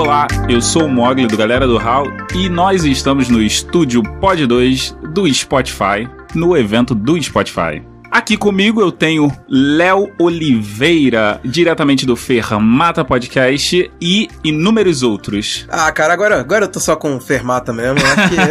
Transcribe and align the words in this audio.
Olá, 0.00 0.26
eu 0.48 0.62
sou 0.62 0.86
o 0.86 0.88
Mogli 0.88 1.26
do 1.26 1.36
Galera 1.36 1.66
do 1.66 1.76
Hall 1.76 2.06
e 2.34 2.48
nós 2.48 2.84
estamos 2.84 3.28
no 3.28 3.42
estúdio 3.42 4.02
Pod 4.18 4.46
2 4.46 4.96
do 5.12 5.30
Spotify, 5.30 6.08
no 6.34 6.56
evento 6.56 6.94
do 6.94 7.22
Spotify. 7.22 7.89
Aqui 8.10 8.36
comigo 8.36 8.80
eu 8.80 8.90
tenho 8.90 9.30
Léo 9.48 10.10
Oliveira, 10.18 11.40
diretamente 11.44 12.04
do 12.04 12.16
Fermata 12.16 13.04
Podcast 13.04 13.88
e 14.00 14.28
inúmeros 14.42 15.04
outros. 15.04 15.64
Ah, 15.70 15.92
cara, 15.92 16.12
agora, 16.12 16.40
agora 16.40 16.64
eu 16.64 16.68
tô 16.68 16.80
só 16.80 16.96
com 16.96 17.20
Fermata 17.20 17.72
mesmo. 17.72 17.94
Né? 17.94 18.02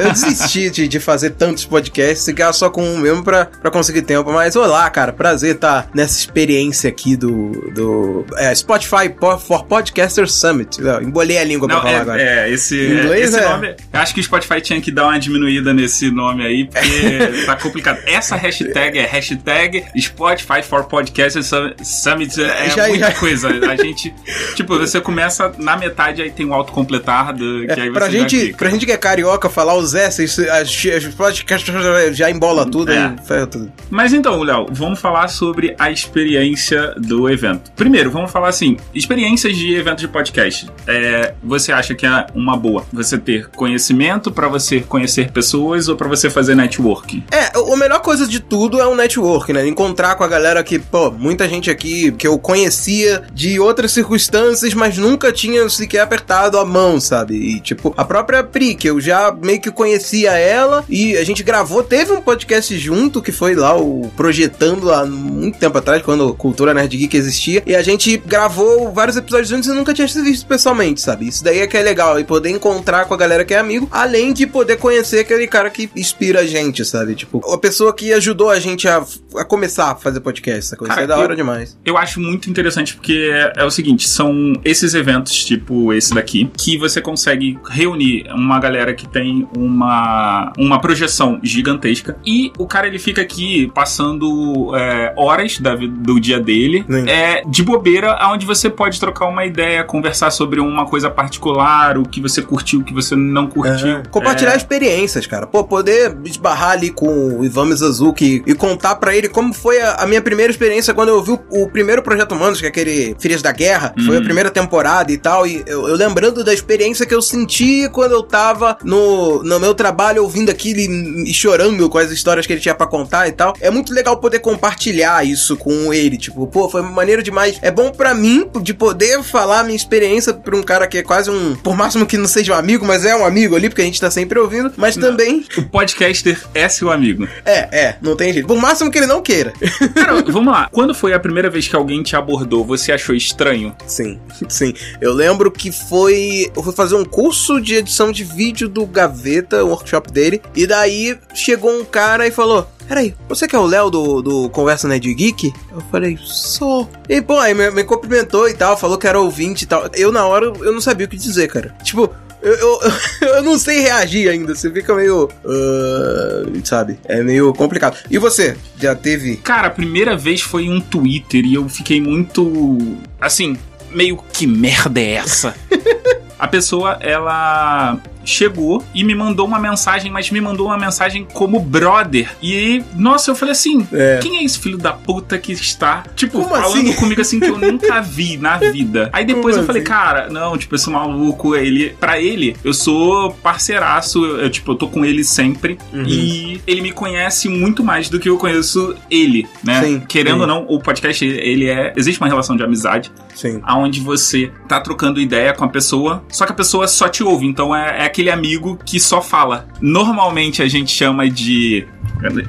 eu 0.01 0.11
desisti 0.11 0.69
de, 0.69 0.87
de 0.87 0.99
fazer 0.99 1.31
tantos 1.31 1.65
podcasts, 1.65 2.25
ficar 2.25 2.53
só 2.53 2.69
com 2.69 2.81
um 2.81 2.99
mesmo 2.99 3.21
pra, 3.21 3.47
pra 3.47 3.69
conseguir 3.69 4.03
tempo. 4.03 4.31
Mas 4.31 4.55
olá, 4.55 4.89
cara, 4.89 5.11
prazer 5.11 5.55
estar 5.55 5.83
tá 5.83 5.89
nessa 5.93 6.17
experiência 6.17 6.89
aqui 6.89 7.17
do, 7.17 7.51
do 7.75 8.25
é, 8.37 8.55
Spotify 8.55 9.13
for 9.41 9.65
Podcasters 9.65 10.33
Summit. 10.35 10.79
Eu 10.81 11.01
embolei 11.01 11.37
a 11.37 11.43
língua 11.43 11.67
Não, 11.67 11.81
pra 11.81 11.83
falar 11.83 11.97
é, 11.97 12.01
agora. 12.01 12.21
É, 12.21 12.49
esse, 12.49 12.77
Em 12.79 12.99
inglês 12.99 13.33
esse 13.33 13.43
é- 13.43 13.49
nome. 13.49 13.75
Eu 13.91 13.99
acho 13.99 14.13
que 14.13 14.21
o 14.21 14.23
Spotify 14.23 14.61
tinha 14.61 14.79
que 14.79 14.89
dar 14.89 15.07
uma 15.07 15.19
diminuída 15.19 15.73
nesse 15.73 16.09
nome 16.09 16.45
aí, 16.45 16.63
porque 16.65 17.43
tá 17.45 17.57
complicado. 17.57 17.99
Essa 18.05 18.37
hashtag 18.37 18.97
é 18.97 19.05
hashtag 19.05 19.48
Spotify 19.97 20.61
for 20.63 20.83
Podcasters 20.85 21.47
Sum- 21.47 21.73
Summit. 21.83 22.41
É 22.41 22.69
Já- 22.69 22.87
muita 22.87 23.11
já- 23.11 23.19
coisa. 23.19 23.47
A 23.49 23.75
gente. 23.75 24.13
Tipo, 24.55 24.77
você 24.77 24.99
começa 24.99 25.51
na 25.57 25.77
metade, 25.77 26.21
aí 26.21 26.29
tem 26.31 26.45
o 26.45 26.53
autocompletar, 26.53 27.33
do, 27.33 27.65
que 27.65 27.71
aí 27.71 27.79
É, 27.79 27.85
você 27.85 27.91
pra, 27.91 28.09
gente, 28.09 28.37
clica. 28.39 28.57
pra 28.57 28.69
gente 28.69 28.85
que 28.85 28.91
é 28.91 28.97
carioca, 28.97 29.49
falar 29.49 29.75
os 29.75 29.93
S, 29.95 30.23
as, 30.23 30.39
as 30.85 31.15
podcasts 31.15 31.73
já 32.11 32.29
embola 32.29 32.65
tudo 32.65 32.91
É. 32.91 33.15
e 33.21 33.25
ferra 33.27 33.47
tudo. 33.47 33.71
Mas 33.89 34.13
então, 34.13 34.41
Léo, 34.43 34.67
vamos 34.71 34.99
falar 34.99 35.27
sobre 35.29 35.75
a 35.79 35.89
experiência 35.91 36.93
do 36.97 37.29
evento. 37.29 37.71
Primeiro, 37.75 38.11
vamos 38.11 38.31
falar 38.31 38.49
assim: 38.49 38.77
experiências 38.93 39.55
de 39.55 39.73
evento 39.75 39.99
de 39.99 40.07
podcast. 40.07 40.69
É, 40.87 41.33
você 41.43 41.71
acha 41.71 41.93
que 41.95 42.05
é 42.05 42.25
uma 42.35 42.57
boa 42.57 42.85
você 42.91 43.17
ter 43.17 43.47
conhecimento 43.49 44.31
pra 44.31 44.47
você 44.47 44.79
conhecer 44.81 45.31
pessoas 45.31 45.87
ou 45.87 45.95
pra 45.95 46.07
você 46.07 46.29
fazer 46.29 46.55
networking? 46.55 47.23
É, 47.31 47.51
a 47.57 47.77
melhor 47.77 48.01
coisa 48.01 48.27
de 48.27 48.39
tudo 48.39 48.79
é 48.81 48.85
o 48.87 48.95
network, 48.95 49.38
né? 49.47 49.67
Encontrar 49.67 50.15
com 50.15 50.23
a 50.23 50.27
galera 50.27 50.63
que, 50.63 50.79
pô, 50.79 51.11
muita 51.11 51.47
gente 51.47 51.69
aqui 51.69 52.11
que 52.11 52.27
eu 52.27 52.37
conhecia 52.37 53.23
de 53.33 53.59
outras 53.59 53.91
circunstâncias, 53.91 54.73
mas 54.73 54.97
nunca 54.97 55.31
tinha 55.31 55.67
sequer 55.69 56.01
apertado 56.01 56.57
a 56.57 56.65
mão, 56.65 56.99
sabe? 56.99 57.35
E, 57.35 57.59
tipo, 57.59 57.93
a 57.97 58.03
própria 58.03 58.43
Pri, 58.43 58.75
que 58.75 58.89
eu 58.89 58.99
já 58.99 59.31
meio 59.31 59.61
que 59.61 59.71
conhecia 59.71 60.31
ela 60.31 60.83
e 60.89 61.17
a 61.17 61.23
gente 61.23 61.43
gravou, 61.43 61.83
teve 61.83 62.11
um 62.11 62.21
podcast 62.21 62.77
junto 62.77 63.21
que 63.21 63.31
foi 63.31 63.55
lá 63.55 63.77
o 63.77 64.09
Projetando 64.15 64.91
há 64.91 65.05
muito 65.05 65.59
tempo 65.59 65.77
atrás, 65.77 66.01
quando 66.01 66.33
Cultura 66.33 66.73
Nerd 66.73 66.95
Geek 66.95 67.15
existia, 67.15 67.63
e 67.65 67.75
a 67.75 67.81
gente 67.81 68.17
gravou 68.17 68.91
vários 68.91 69.17
episódios 69.17 69.49
juntos 69.49 69.69
e 69.69 69.73
nunca 69.73 69.93
tinha 69.93 70.07
se 70.07 70.21
visto 70.21 70.45
pessoalmente, 70.45 71.01
sabe? 71.01 71.27
Isso 71.27 71.43
daí 71.43 71.59
é 71.59 71.67
que 71.67 71.77
é 71.77 71.81
legal, 71.81 72.19
e 72.19 72.23
poder 72.23 72.49
encontrar 72.49 73.05
com 73.05 73.13
a 73.13 73.17
galera 73.17 73.45
que 73.45 73.53
é 73.53 73.57
amigo, 73.57 73.87
além 73.91 74.33
de 74.33 74.45
poder 74.47 74.77
conhecer 74.77 75.19
aquele 75.19 75.47
cara 75.47 75.69
que 75.69 75.89
inspira 75.95 76.41
a 76.41 76.45
gente, 76.45 76.83
sabe? 76.83 77.15
Tipo, 77.15 77.39
a 77.51 77.57
pessoa 77.57 77.93
que 77.93 78.13
ajudou 78.13 78.49
a 78.49 78.59
gente 78.59 78.87
a, 78.87 79.05
a 79.35 79.45
começar 79.45 79.91
a 79.91 79.95
fazer 79.95 80.19
podcast, 80.19 80.59
essa 80.59 80.77
coisa 80.77 80.93
Cara, 80.93 81.03
é 81.03 81.07
da 81.07 81.15
eu- 81.15 81.19
hora 81.21 81.35
demais. 81.35 81.77
Eu 81.85 81.97
acho 81.97 82.19
muito 82.19 82.49
interessante 82.49 82.95
porque 82.95 83.29
é, 83.33 83.53
é 83.61 83.65
o 83.65 83.71
seguinte, 83.71 84.07
são 84.07 84.53
esses 84.63 84.93
eventos, 84.93 85.43
tipo 85.45 85.93
esse 85.93 86.13
daqui, 86.13 86.49
que 86.57 86.77
você 86.77 87.01
consegue 87.01 87.57
reunir 87.69 88.27
uma 88.33 88.59
galera 88.59 88.93
que 88.93 89.07
tem 89.07 89.47
uma, 89.57 90.51
uma 90.57 90.79
projeção 90.79 91.39
gigantesca 91.43 92.17
e 92.25 92.51
o 92.57 92.65
cara 92.67 92.87
ele 92.87 92.99
fica 92.99 93.21
aqui 93.21 93.71
passando 93.73 94.75
é, 94.75 95.13
horas 95.17 95.59
da 95.59 95.75
do 95.75 96.19
dia 96.19 96.39
dele 96.39 96.83
Sim. 96.89 97.09
é, 97.09 97.43
de 97.45 97.63
bobeira, 97.63 98.17
onde 98.29 98.45
você 98.45 98.69
pode 98.69 98.99
trocar 98.99 99.27
uma 99.27 99.45
ideia, 99.45 99.83
conversar 99.83 100.31
sobre 100.31 100.59
uma 100.59 100.85
coisa 100.85 101.09
particular, 101.09 101.97
o 101.97 102.03
que 102.03 102.19
você 102.21 102.41
curtiu, 102.41 102.79
o 102.81 102.83
que 102.83 102.93
você 102.93 103.15
não 103.15 103.47
curtiu. 103.47 103.87
É. 103.97 104.03
Compartilhar 104.09 104.55
experiências, 104.55 105.25
cara. 105.27 105.47
Pô, 105.47 105.63
poder 105.63 106.17
esbarrar 106.25 106.71
ali 106.71 106.89
com 106.89 107.39
o 107.39 107.45
Ivan 107.45 107.65
Mizazuki 107.67 108.43
e 108.45 108.53
contar 108.55 108.95
pra 108.95 109.15
ele 109.15 109.18
como 109.27 109.53
foi 109.53 109.81
a, 109.81 109.95
a 109.95 110.07
minha 110.07 110.21
primeira 110.21 110.51
experiência 110.51 110.93
quando 110.93 111.09
eu 111.09 111.21
vi 111.21 111.31
o, 111.31 111.39
o 111.63 111.69
primeiro 111.69 112.01
Projeto 112.01 112.33
Humanos, 112.33 112.59
que 112.59 112.65
é 112.65 112.69
aquele 112.69 113.15
Filhas 113.19 113.41
da 113.41 113.51
Guerra, 113.51 113.93
foi 114.05 114.15
a 114.15 114.19
Uhum. 114.19 114.25
primeira 114.25 114.49
temporada 114.51 115.11
e 115.11 115.17
tal, 115.17 115.45
e 115.47 115.63
eu, 115.65 115.87
eu 115.87 115.95
lembrando 115.95 116.43
da 116.43 116.53
experiência 116.53 117.05
que 117.05 117.13
eu 117.15 117.21
senti 117.21 117.89
quando 117.91 118.11
eu 118.11 118.21
tava 118.23 118.77
no, 118.83 119.43
no 119.43 119.59
meu 119.59 119.73
trabalho 119.73 120.23
ouvindo 120.23 120.49
aquilo 120.51 120.79
e, 120.79 121.29
e 121.29 121.33
chorando 121.33 121.89
com 121.89 121.97
as 121.97 122.11
histórias 122.11 122.45
que 122.45 122.53
ele 122.53 122.61
tinha 122.61 122.75
pra 122.75 122.85
contar 122.87 123.27
e 123.27 123.31
tal. 123.31 123.53
É 123.59 123.69
muito 123.71 123.93
legal 123.93 124.17
poder 124.17 124.39
compartilhar 124.39 125.25
isso 125.25 125.57
com 125.57 125.93
ele, 125.93 126.17
tipo, 126.17 126.45
pô, 126.47 126.69
foi 126.69 126.81
maneiro 126.81 127.23
demais. 127.23 127.57
É 127.61 127.71
bom 127.71 127.91
pra 127.91 128.13
mim 128.13 128.47
de 128.61 128.73
poder 128.73 129.23
falar 129.23 129.61
a 129.61 129.63
minha 129.63 129.75
experiência 129.75 130.33
pra 130.33 130.55
um 130.55 130.61
cara 130.63 130.87
que 130.87 130.99
é 130.99 131.03
quase 131.03 131.29
um, 131.31 131.55
por 131.55 131.75
máximo 131.75 132.05
que 132.05 132.17
não 132.17 132.27
seja 132.27 132.53
um 132.53 132.57
amigo, 132.57 132.85
mas 132.85 133.05
é 133.05 133.15
um 133.15 133.25
amigo 133.25 133.55
ali, 133.55 133.69
porque 133.69 133.81
a 133.81 133.85
gente 133.85 133.99
tá 133.99 134.11
sempre 134.11 134.37
ouvindo, 134.39 134.71
mas 134.77 134.95
também, 134.95 135.43
O 135.57 135.63
podcaster 135.63 136.39
é 136.53 136.67
seu 136.69 136.91
amigo. 136.91 137.27
é, 137.45 137.67
é, 137.71 137.95
não 138.01 138.15
tem 138.15 138.31
jeito. 138.33 138.47
Por 138.47 138.57
máximo 138.57 138.91
que 138.91 138.97
ele 138.97 139.07
não 139.09 139.21
queira. 139.21 139.51
Cara, 139.93 140.21
vamos 140.21 140.53
lá. 140.53 140.69
Quando 140.71 140.93
foi 140.93 141.13
a 141.13 141.19
primeira 141.19 141.49
vez 141.49 141.67
que 141.67 141.75
alguém 141.75 142.01
te 142.03 142.15
abordou, 142.15 142.63
você 142.63 142.91
achou 142.91 143.15
estranho? 143.15 143.75
Sim, 143.85 144.19
sim. 144.47 144.73
Eu 145.01 145.13
lembro 145.13 145.51
que 145.51 145.71
foi. 145.71 146.49
Eu 146.55 146.63
fui 146.63 146.73
fazer 146.73 146.95
um 146.95 147.03
curso 147.03 147.59
de 147.59 147.75
edição 147.75 148.11
de 148.11 148.23
vídeo 148.23 148.69
do 148.69 148.85
Gaveta, 148.85 149.65
workshop 149.65 150.11
dele. 150.11 150.41
E 150.55 150.65
daí 150.65 151.17
chegou 151.33 151.71
um 151.71 151.83
cara 151.83 152.27
e 152.27 152.31
falou: 152.31 152.69
Peraí, 152.87 153.13
você 153.27 153.47
que 153.47 153.55
é 153.55 153.59
o 153.59 153.65
Léo 153.65 153.89
do, 153.89 154.21
do 154.21 154.49
Conversa 154.49 154.87
Nerd 154.87 155.13
Geek? 155.13 155.53
Eu 155.71 155.81
falei, 155.91 156.17
sou. 156.23 156.89
E, 157.07 157.21
pô, 157.21 157.37
aí 157.37 157.53
me, 157.53 157.69
me 157.71 157.83
cumprimentou 157.83 158.47
e 158.49 158.53
tal, 158.53 158.77
falou 158.77 158.97
que 158.97 159.07
era 159.07 159.19
ouvinte 159.19 159.63
e 159.63 159.67
tal. 159.67 159.89
Eu, 159.93 160.11
na 160.11 160.25
hora, 160.25 160.45
eu 160.45 160.73
não 160.73 160.81
sabia 160.81 161.05
o 161.05 161.09
que 161.09 161.17
dizer, 161.17 161.47
cara. 161.49 161.75
Tipo. 161.83 162.09
Eu, 162.41 162.53
eu, 162.53 162.79
eu 163.35 163.43
não 163.43 163.57
sei 163.57 163.81
reagir 163.81 164.29
ainda, 164.29 164.55
você 164.55 164.71
fica 164.71 164.93
meio. 164.95 165.29
ah, 165.45 166.43
sabe? 166.63 166.99
É 167.05 167.21
meio 167.21 167.53
complicado. 167.53 167.97
E 168.09 168.17
você? 168.17 168.55
Já 168.79 168.95
teve. 168.95 169.37
Cara, 169.37 169.67
a 169.67 169.71
primeira 169.71 170.15
vez 170.15 170.41
foi 170.41 170.65
em 170.65 170.73
um 170.73 170.81
Twitter 170.81 171.45
e 171.45 171.55
eu 171.55 171.67
fiquei 171.67 172.01
muito. 172.01 172.77
Assim, 173.19 173.57
meio 173.91 174.17
que 174.31 174.47
merda 174.47 174.99
é 174.99 175.13
essa? 175.13 175.55
a 176.37 176.47
pessoa, 176.47 176.97
ela 177.01 177.99
chegou 178.29 178.83
e 178.93 179.03
me 179.03 179.13
mandou 179.15 179.45
uma 179.45 179.59
mensagem, 179.59 180.11
mas 180.11 180.29
me 180.31 180.39
mandou 180.41 180.67
uma 180.67 180.77
mensagem 180.77 181.25
como 181.33 181.59
brother. 181.59 182.31
E, 182.41 182.83
nossa, 182.95 183.31
eu 183.31 183.35
falei 183.35 183.51
assim: 183.53 183.87
É. 183.91 184.19
quem 184.21 184.37
é 184.37 184.43
esse 184.43 184.59
filho 184.59 184.77
da 184.77 184.93
puta 184.93 185.37
que 185.37 185.51
está, 185.51 186.03
tipo, 186.15 186.33
Como 186.39 186.49
falando 186.49 186.89
assim? 186.89 186.93
comigo 186.93 187.21
assim 187.21 187.39
que 187.39 187.47
eu 187.49 187.57
nunca 187.57 188.01
vi 188.01 188.37
na 188.37 188.57
vida? 188.71 189.09
Aí 189.13 189.25
depois 189.25 189.55
Como 189.55 189.63
eu 189.63 189.67
falei, 189.67 189.81
assim? 189.81 189.91
cara, 189.91 190.29
não, 190.29 190.57
tipo, 190.57 190.75
esse 190.75 190.89
maluco, 190.89 191.55
ele, 191.55 191.89
pra 191.99 192.19
ele, 192.19 192.55
eu 192.63 192.73
sou 192.73 193.31
parceiraço, 193.63 194.23
eu, 194.25 194.49
tipo, 194.49 194.71
eu 194.71 194.75
tô 194.75 194.87
com 194.87 195.03
ele 195.05 195.23
sempre 195.23 195.77
Uhum. 195.93 196.03
e 196.07 196.61
ele 196.67 196.81
me 196.81 196.91
conhece 196.91 197.47
muito 197.49 197.83
mais 197.83 198.09
do 198.09 198.19
que 198.19 198.29
eu 198.29 198.37
conheço 198.37 198.95
ele, 199.09 199.47
né? 199.63 199.81
Sim, 199.83 199.99
Querendo 200.07 200.35
sim. 200.35 200.41
ou 200.41 200.47
não, 200.47 200.65
o 200.67 200.79
podcast, 200.79 201.23
ele 201.25 201.67
é, 201.67 201.93
existe 201.95 202.19
uma 202.21 202.27
relação 202.27 202.55
de 202.55 202.63
amizade, 202.63 203.11
Sim. 203.35 203.59
aonde 203.63 203.99
você 203.99 204.51
tá 204.67 204.79
trocando 204.79 205.19
ideia 205.19 205.53
com 205.53 205.63
a 205.63 205.67
pessoa, 205.69 206.23
só 206.29 206.45
que 206.45 206.51
a 206.51 206.55
pessoa 206.55 206.87
só 206.87 207.07
te 207.07 207.23
ouve, 207.23 207.45
então 207.45 207.75
é, 207.75 208.05
é 208.05 208.09
aquele 208.19 208.29
amigo 208.29 208.77
que 208.85 208.99
só 208.99 209.21
fala. 209.21 209.65
Normalmente 209.79 210.61
a 210.61 210.67
gente 210.67 210.91
chama 210.91 211.29
de. 211.29 211.87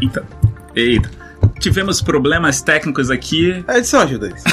Eita. 0.00 0.26
Eita. 0.75 1.10
Tivemos 1.60 2.03
problemas 2.03 2.60
técnicos 2.60 3.10
aqui. 3.10 3.64
A 3.69 3.78
edição 3.78 4.00
ajuda 4.00 4.28
isso. 4.28 4.44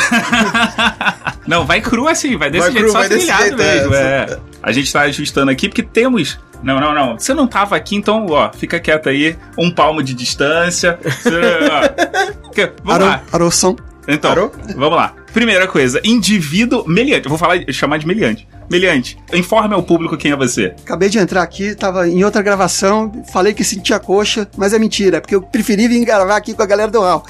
Não, 1.47 1.65
vai 1.65 1.79
cru 1.81 2.07
assim, 2.07 2.35
vai 2.37 2.51
desse 2.51 2.65
Vai 2.65 2.71
jeito, 2.73 2.83
cru, 2.83 2.91
só 2.91 3.07
trilhado 3.07 3.43
jeito, 3.43 3.57
mesmo. 3.57 3.95
é. 3.95 4.25
É. 4.29 4.39
A 4.61 4.71
gente 4.71 4.91
tá 4.91 5.01
ajustando 5.01 5.49
aqui 5.49 5.69
porque 5.69 5.81
temos. 5.81 6.37
Não, 6.61 6.79
não, 6.79 6.93
não. 6.93 7.17
Você 7.17 7.33
não 7.35 7.47
tava 7.47 7.75
aqui, 7.75 7.95
então, 7.95 8.25
ó, 8.29 8.51
fica 8.51 8.79
quieto 8.79 9.07
aí. 9.07 9.37
Um 9.57 9.71
palmo 9.71 10.01
de 10.03 10.13
distância. 10.13 10.99
Você, 11.03 11.29
ó. 11.71 12.71
Vamos 12.83 13.05
lá. 13.07 13.21
Arô, 13.31 13.49
som. 13.51 13.75
Então, 14.07 14.31
Parou? 14.31 14.51
vamos 14.75 14.97
lá. 14.97 15.13
Primeira 15.33 15.67
coisa, 15.67 16.01
indivíduo 16.03 16.83
meliante. 16.87 17.25
Eu 17.25 17.29
vou 17.29 17.37
falar, 17.37 17.59
chamar 17.71 17.99
de 17.99 18.07
meliante. 18.07 18.47
Meliante, 18.69 19.17
informe 19.33 19.73
ao 19.73 19.83
público 19.83 20.17
quem 20.17 20.31
é 20.31 20.35
você. 20.35 20.73
Acabei 20.83 21.09
de 21.09 21.17
entrar 21.17 21.41
aqui, 21.41 21.75
tava 21.75 22.07
em 22.07 22.23
outra 22.23 22.41
gravação, 22.41 23.11
falei 23.31 23.53
que 23.53 23.63
sentia 23.63 23.99
coxa, 23.99 24.47
mas 24.55 24.73
é 24.73 24.79
mentira, 24.79 25.17
é 25.17 25.19
porque 25.19 25.35
eu 25.35 25.41
preferi 25.41 25.87
vir 25.87 26.03
gravar 26.05 26.35
aqui 26.35 26.53
com 26.53 26.61
a 26.61 26.65
galera 26.65 26.89
do 26.89 27.01
RAL. 27.01 27.25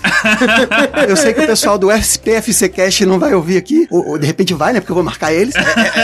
eu 1.08 1.16
sei 1.16 1.34
que 1.34 1.42
o 1.42 1.48
pessoal 1.48 1.78
do 1.78 1.92
SPFC 1.92 2.70
Cast 2.70 3.06
não 3.06 3.20
vai 3.20 3.34
ouvir 3.34 3.58
aqui, 3.58 3.88
ou, 3.90 4.10
ou 4.10 4.18
de 4.18 4.26
repente 4.26 4.54
vai, 4.54 4.74
né, 4.74 4.80
porque 4.80 4.92
eu 4.92 4.96
vou 4.96 5.04
marcar 5.04 5.34
eles, 5.34 5.54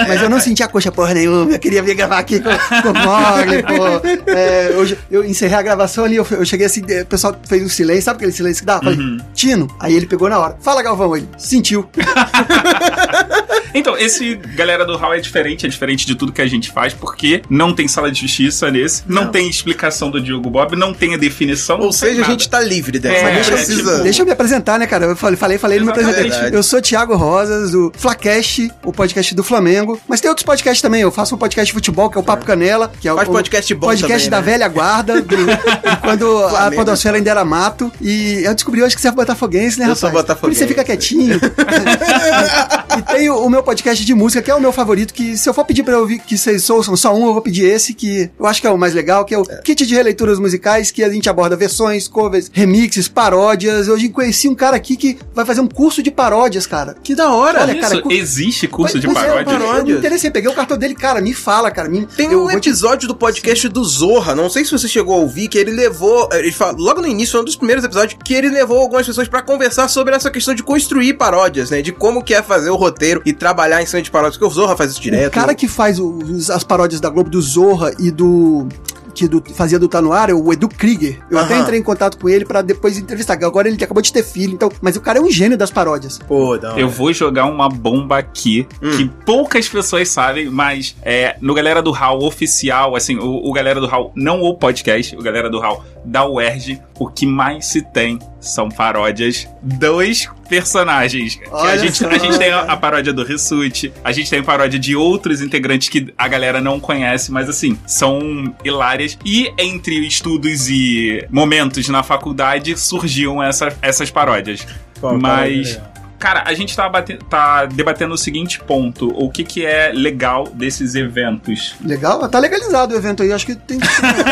mas 0.07 0.21
eu 0.21 0.29
não 0.29 0.39
sentia 0.39 0.67
coxa 0.67 0.91
porra 0.91 1.13
nenhuma, 1.13 1.51
eu 1.51 1.59
queria 1.59 1.83
vir 1.83 1.95
gravar 1.95 2.19
aqui 2.19 2.39
com, 2.39 2.49
com 2.49 2.89
o 2.89 2.93
Mogli, 2.93 3.63
pô. 3.63 4.31
É, 4.31 4.71
eu, 4.71 4.97
eu 5.11 5.25
encerrei 5.25 5.57
a 5.57 5.61
gravação 5.61 6.05
ali, 6.05 6.15
eu, 6.15 6.25
eu 6.31 6.45
cheguei 6.45 6.65
assim, 6.65 6.81
o 6.81 7.05
pessoal 7.05 7.35
fez 7.47 7.63
um 7.63 7.69
silêncio, 7.69 8.03
sabe 8.03 8.17
aquele 8.17 8.31
silêncio 8.31 8.61
que 8.61 8.67
dá? 8.67 8.79
Falei, 8.79 8.97
Tino, 9.33 9.67
aí 9.79 9.93
ele 9.93 10.05
pegou 10.05 10.29
na 10.29 10.39
hora, 10.39 10.57
fala 10.59 10.81
Galvão, 10.81 11.15
ele 11.15 11.27
sentiu. 11.37 11.87
Então, 13.75 13.97
esse 13.97 14.35
galera 14.35 14.85
do 14.85 14.95
Hall 14.95 15.15
é 15.15 15.19
diferente, 15.19 15.65
é 15.65 15.69
diferente 15.69 15.82
diferente 15.83 16.05
de 16.07 16.15
tudo 16.15 16.31
que 16.31 16.41
a 16.41 16.47
gente 16.47 16.71
faz, 16.71 16.93
porque 16.93 17.41
não 17.49 17.73
tem 17.73 17.87
sala 17.87 18.09
de 18.11 18.21
justiça 18.21 18.71
nesse, 18.71 19.03
não, 19.05 19.25
Não. 19.25 19.31
tem 19.31 19.49
explicação 19.49 20.09
do 20.09 20.21
Diogo 20.21 20.49
Bob, 20.49 20.75
não 20.77 20.93
tem 20.93 21.13
a 21.13 21.17
definição. 21.17 21.79
Ou 21.79 21.91
seja, 21.91 22.21
a 22.21 22.25
gente 22.25 22.47
tá 22.47 22.59
livre 22.61 22.97
dessa. 22.99 23.15
É, 23.17 23.33
não 23.33 23.39
é, 23.39 23.43
precisa. 23.43 23.91
tipo, 23.91 24.03
Deixa 24.03 24.21
eu 24.21 24.25
me 24.25 24.31
apresentar, 24.31 24.79
né, 24.79 24.87
cara? 24.87 25.05
Eu 25.05 25.15
falei, 25.15 25.35
falei, 25.37 25.57
falei 25.57 25.79
não 25.79 25.85
me 25.87 25.91
apresentei. 25.91 26.31
Eu 26.57 26.63
sou 26.63 26.81
Thiago 26.81 27.15
Rosas, 27.15 27.71
do 27.71 27.91
Flacast, 27.97 28.71
o 28.83 28.93
podcast 28.93 29.35
do 29.35 29.43
Flamengo. 29.43 29.99
Mas 30.07 30.21
tem 30.21 30.29
outros 30.29 30.45
podcasts 30.45 30.81
também. 30.81 31.01
Eu 31.01 31.11
faço 31.11 31.35
um 31.35 31.37
podcast 31.37 31.67
de 31.67 31.73
futebol, 31.73 32.09
que 32.09 32.17
é 32.17 32.21
o 32.21 32.23
Papo 32.23 32.45
Canela, 32.45 32.91
que 32.99 33.07
é 33.07 33.13
o 33.13 33.15
Faz 33.17 33.27
o 33.27 33.31
podcast 33.31 33.73
bom 33.75 33.87
podcast 33.87 34.29
também, 34.29 34.29
da 34.29 34.45
né? 34.45 34.51
velha 34.51 34.67
guarda, 34.69 35.21
do- 35.21 35.35
quando 36.01 36.37
a 36.45 36.49
Flamengo. 36.49 36.75
podosfera 36.77 37.17
ainda 37.17 37.29
era 37.31 37.43
mato. 37.43 37.91
E 38.01 38.41
eu 38.43 38.53
descobri 38.53 38.81
hoje 38.81 38.95
que 38.95 39.01
você 39.01 39.09
é 39.09 39.11
botafoguense, 39.11 39.77
né, 39.79 39.85
Eu 39.85 39.89
rapaz? 39.89 39.99
sou 39.99 40.11
botafoguense. 40.11 40.41
Por 40.41 40.51
isso 40.51 40.59
você 40.59 40.67
fica 40.67 40.83
quietinho. 40.83 41.39
e 42.97 43.01
tem 43.01 43.29
o, 43.29 43.37
o 43.45 43.49
meu 43.49 43.63
podcast 43.63 44.03
de 44.05 44.13
música, 44.13 44.41
que 44.41 44.51
é 44.51 44.55
o 44.55 44.59
meu 44.61 44.71
favorito, 44.71 45.13
que 45.13 45.37
se 45.37 45.47
eu 45.49 45.53
for 45.53 45.65
pedir 45.65 45.83
pra 45.83 45.93
eu 45.93 45.99
ouvir 46.01 46.19
que 46.19 46.37
vocês 46.37 46.69
ouçam 46.69 46.95
só 46.95 47.13
um, 47.15 47.25
eu 47.27 47.33
vou 47.33 47.41
pedir 47.41 47.65
esse, 47.65 47.93
que 47.93 48.29
eu 48.39 48.45
acho 48.45 48.61
que 48.61 48.67
é 48.67 48.71
o 48.71 48.77
mais 48.77 48.93
legal, 48.93 49.25
que 49.25 49.33
é 49.33 49.37
o 49.37 49.43
kit 49.63 49.85
de 49.85 49.95
releituras 49.95 50.39
musicais, 50.39 50.91
que 50.91 51.03
a 51.03 51.09
gente 51.09 51.29
aborda 51.29 51.55
versões, 51.55 52.07
covers, 52.07 52.49
remixes, 52.53 53.07
paródias. 53.07 53.87
Hoje 53.87 54.09
conheci 54.09 54.47
um 54.47 54.55
cara 54.55 54.75
aqui 54.75 54.95
que 54.95 55.17
vai 55.33 55.45
fazer 55.45 55.61
um 55.61 55.67
curso 55.67 56.01
de 56.03 56.11
paródias, 56.11 56.67
cara. 56.67 56.95
Que 57.03 57.15
da 57.15 57.31
hora. 57.31 57.61
Olha, 57.61 57.71
Isso, 57.71 57.81
cara, 57.81 58.01
cu- 58.01 58.11
existe 58.11 58.67
curso 58.67 58.99
de 58.99 59.07
Pois 59.07 59.17
é, 59.17 59.43
paródia? 59.43 59.53
Eu, 59.53 59.77
eu 59.77 59.85
me 59.85 59.93
interessei, 59.93 60.29
peguei 60.31 60.49
o 60.49 60.53
cartão 60.55 60.77
dele, 60.77 60.95
cara, 60.95 61.21
me 61.21 61.33
fala, 61.33 61.71
cara. 61.71 61.89
Me, 61.89 62.05
Tem 62.05 62.31
eu 62.31 62.43
um 62.45 62.47
te- 62.47 62.55
episódio 62.69 63.07
do 63.07 63.15
podcast 63.15 63.67
do 63.69 63.83
Zorra, 63.83 64.35
não 64.35 64.49
sei 64.49 64.63
se 64.65 64.71
você 64.71 64.87
chegou 64.87 65.15
a 65.15 65.17
ouvir, 65.17 65.47
que 65.47 65.57
ele 65.57 65.71
levou, 65.71 66.29
ele 66.33 66.51
fala, 66.51 66.73
logo 66.77 67.01
no 67.01 67.07
início, 67.07 67.39
um 67.39 67.43
dos 67.43 67.55
primeiros 67.55 67.83
episódios, 67.83 68.17
que 68.23 68.33
ele 68.33 68.49
levou 68.49 68.79
algumas 68.79 69.05
pessoas 69.05 69.27
pra 69.27 69.41
conversar 69.41 69.87
sobre 69.87 70.15
essa 70.15 70.29
questão 70.31 70.53
de 70.53 70.63
construir 70.63 71.13
paródias, 71.13 71.69
né? 71.69 71.81
De 71.81 71.91
como 71.91 72.23
que 72.23 72.33
é 72.33 72.41
fazer 72.41 72.69
o 72.69 72.75
roteiro 72.83 73.21
e 73.25 73.33
trabalhar 73.33 73.81
em 73.81 73.85
cima 73.85 74.01
de 74.01 74.11
paródias, 74.11 74.37
porque 74.37 74.51
o 74.51 74.55
Zorra 74.55 74.75
faz 74.77 74.91
isso 74.91 75.01
direto. 75.01 75.27
O 75.27 75.31
cara 75.31 75.55
que 75.55 75.67
faz 75.67 75.99
os- 75.99 76.49
as 76.49 76.63
paródias 76.63 76.99
da 77.01 77.09
Globo, 77.09 77.29
do 77.29 77.41
Zorra 77.41 77.91
e 77.99 78.11
do. 78.11 78.67
Que 79.15 79.27
do- 79.27 79.43
fazia 79.53 79.77
do 79.77 79.87
Tá 79.87 80.01
No 80.01 80.11
Ar, 80.11 80.31
é 80.31 80.33
o 80.33 80.51
Edu 80.51 80.67
Krieger. 80.67 81.19
Eu 81.29 81.37
até 81.37 81.53
Aham. 81.53 81.61
entrei 81.61 81.79
em 81.79 81.83
contato 81.83 82.17
com 82.17 82.27
ele 82.27 82.45
pra 82.45 82.63
depois 82.63 82.97
entrevistar. 82.97 83.33
Agora 83.43 83.67
ele 83.69 83.77
acabou 83.83 84.01
de 84.01 84.11
ter 84.11 84.23
filho, 84.23 84.53
então. 84.55 84.71
Mas 84.81 84.95
o 84.95 85.01
cara 85.01 85.19
é 85.19 85.21
um 85.21 85.29
gênio 85.29 85.55
das 85.55 85.69
paródias. 85.69 86.17
Pô, 86.17 86.57
da 86.57 86.71
hora. 86.71 86.81
Eu 86.81 86.89
vou 86.89 87.13
jogar 87.13 87.45
uma 87.45 87.69
bomba 87.69 88.17
aqui 88.17 88.67
Hum. 88.81 88.89
que 88.97 89.07
poucas 89.23 89.69
pessoas 89.69 90.09
sabem, 90.09 90.49
mas 90.49 90.95
é, 91.03 91.35
no 91.39 91.53
Galera 91.53 91.79
do 91.79 91.91
Hall 91.91 92.23
oficial, 92.23 92.95
assim, 92.95 93.15
o, 93.19 93.47
o 93.47 93.53
Galera 93.53 93.79
do 93.79 93.85
Hall, 93.85 94.11
não 94.15 94.41
o 94.41 94.55
podcast, 94.57 95.15
o 95.15 95.21
Galera 95.21 95.47
do 95.47 95.59
Hall 95.59 95.85
da 96.03 96.27
UERJ, 96.27 96.81
o 96.99 97.07
que 97.07 97.27
mais 97.27 97.67
se 97.67 97.83
tem 97.83 98.17
são 98.43 98.69
paródias 98.69 99.47
dos 99.61 100.27
personagens. 100.49 101.39
A, 101.51 101.77
gente, 101.77 102.05
a 102.05 102.17
gente 102.17 102.37
tem 102.37 102.51
a, 102.51 102.75
paródia 102.77 103.11
do 103.13 103.23
Rissuti, 103.23 103.91
a 104.03 104.11
gente 104.11 104.29
tem 104.29 104.43
paródia 104.43 104.77
de 104.79 104.95
outros 104.95 105.41
integrantes 105.41 105.89
que 105.89 106.13
a 106.17 106.27
galera 106.27 106.61
não 106.61 106.79
conhece, 106.79 107.31
mas 107.31 107.49
assim, 107.49 107.77
são 107.87 108.53
hilárias. 108.63 109.17
E 109.25 109.51
entre 109.57 109.95
estudos 110.05 110.69
e 110.69 111.25
momentos 111.29 111.87
na 111.89 112.03
faculdade 112.03 112.77
surgiam 112.77 113.41
essa- 113.41 113.75
essas 113.81 114.11
paródias. 114.11 114.65
Pô, 114.99 115.17
Mas, 115.17 115.75
cara, 115.75 115.93
cara, 116.23 116.43
a 116.45 116.53
gente 116.53 116.73
tá, 116.75 116.87
bate- 116.87 117.19
tá 117.29 117.65
debatendo 117.65 118.13
o 118.13 118.17
seguinte 118.17 118.59
ponto: 118.59 119.07
o 119.09 119.29
que, 119.29 119.43
que 119.43 119.65
é 119.65 119.91
legal 119.93 120.47
desses 120.53 120.95
eventos? 120.95 121.75
Legal? 121.83 122.27
Tá 122.29 122.39
legalizado 122.39 122.93
o 122.93 122.97
evento 122.97 123.21
aí. 123.23 123.33
Acho 123.33 123.45
que 123.45 123.55
tem, 123.55 123.77
tem, 123.77 123.89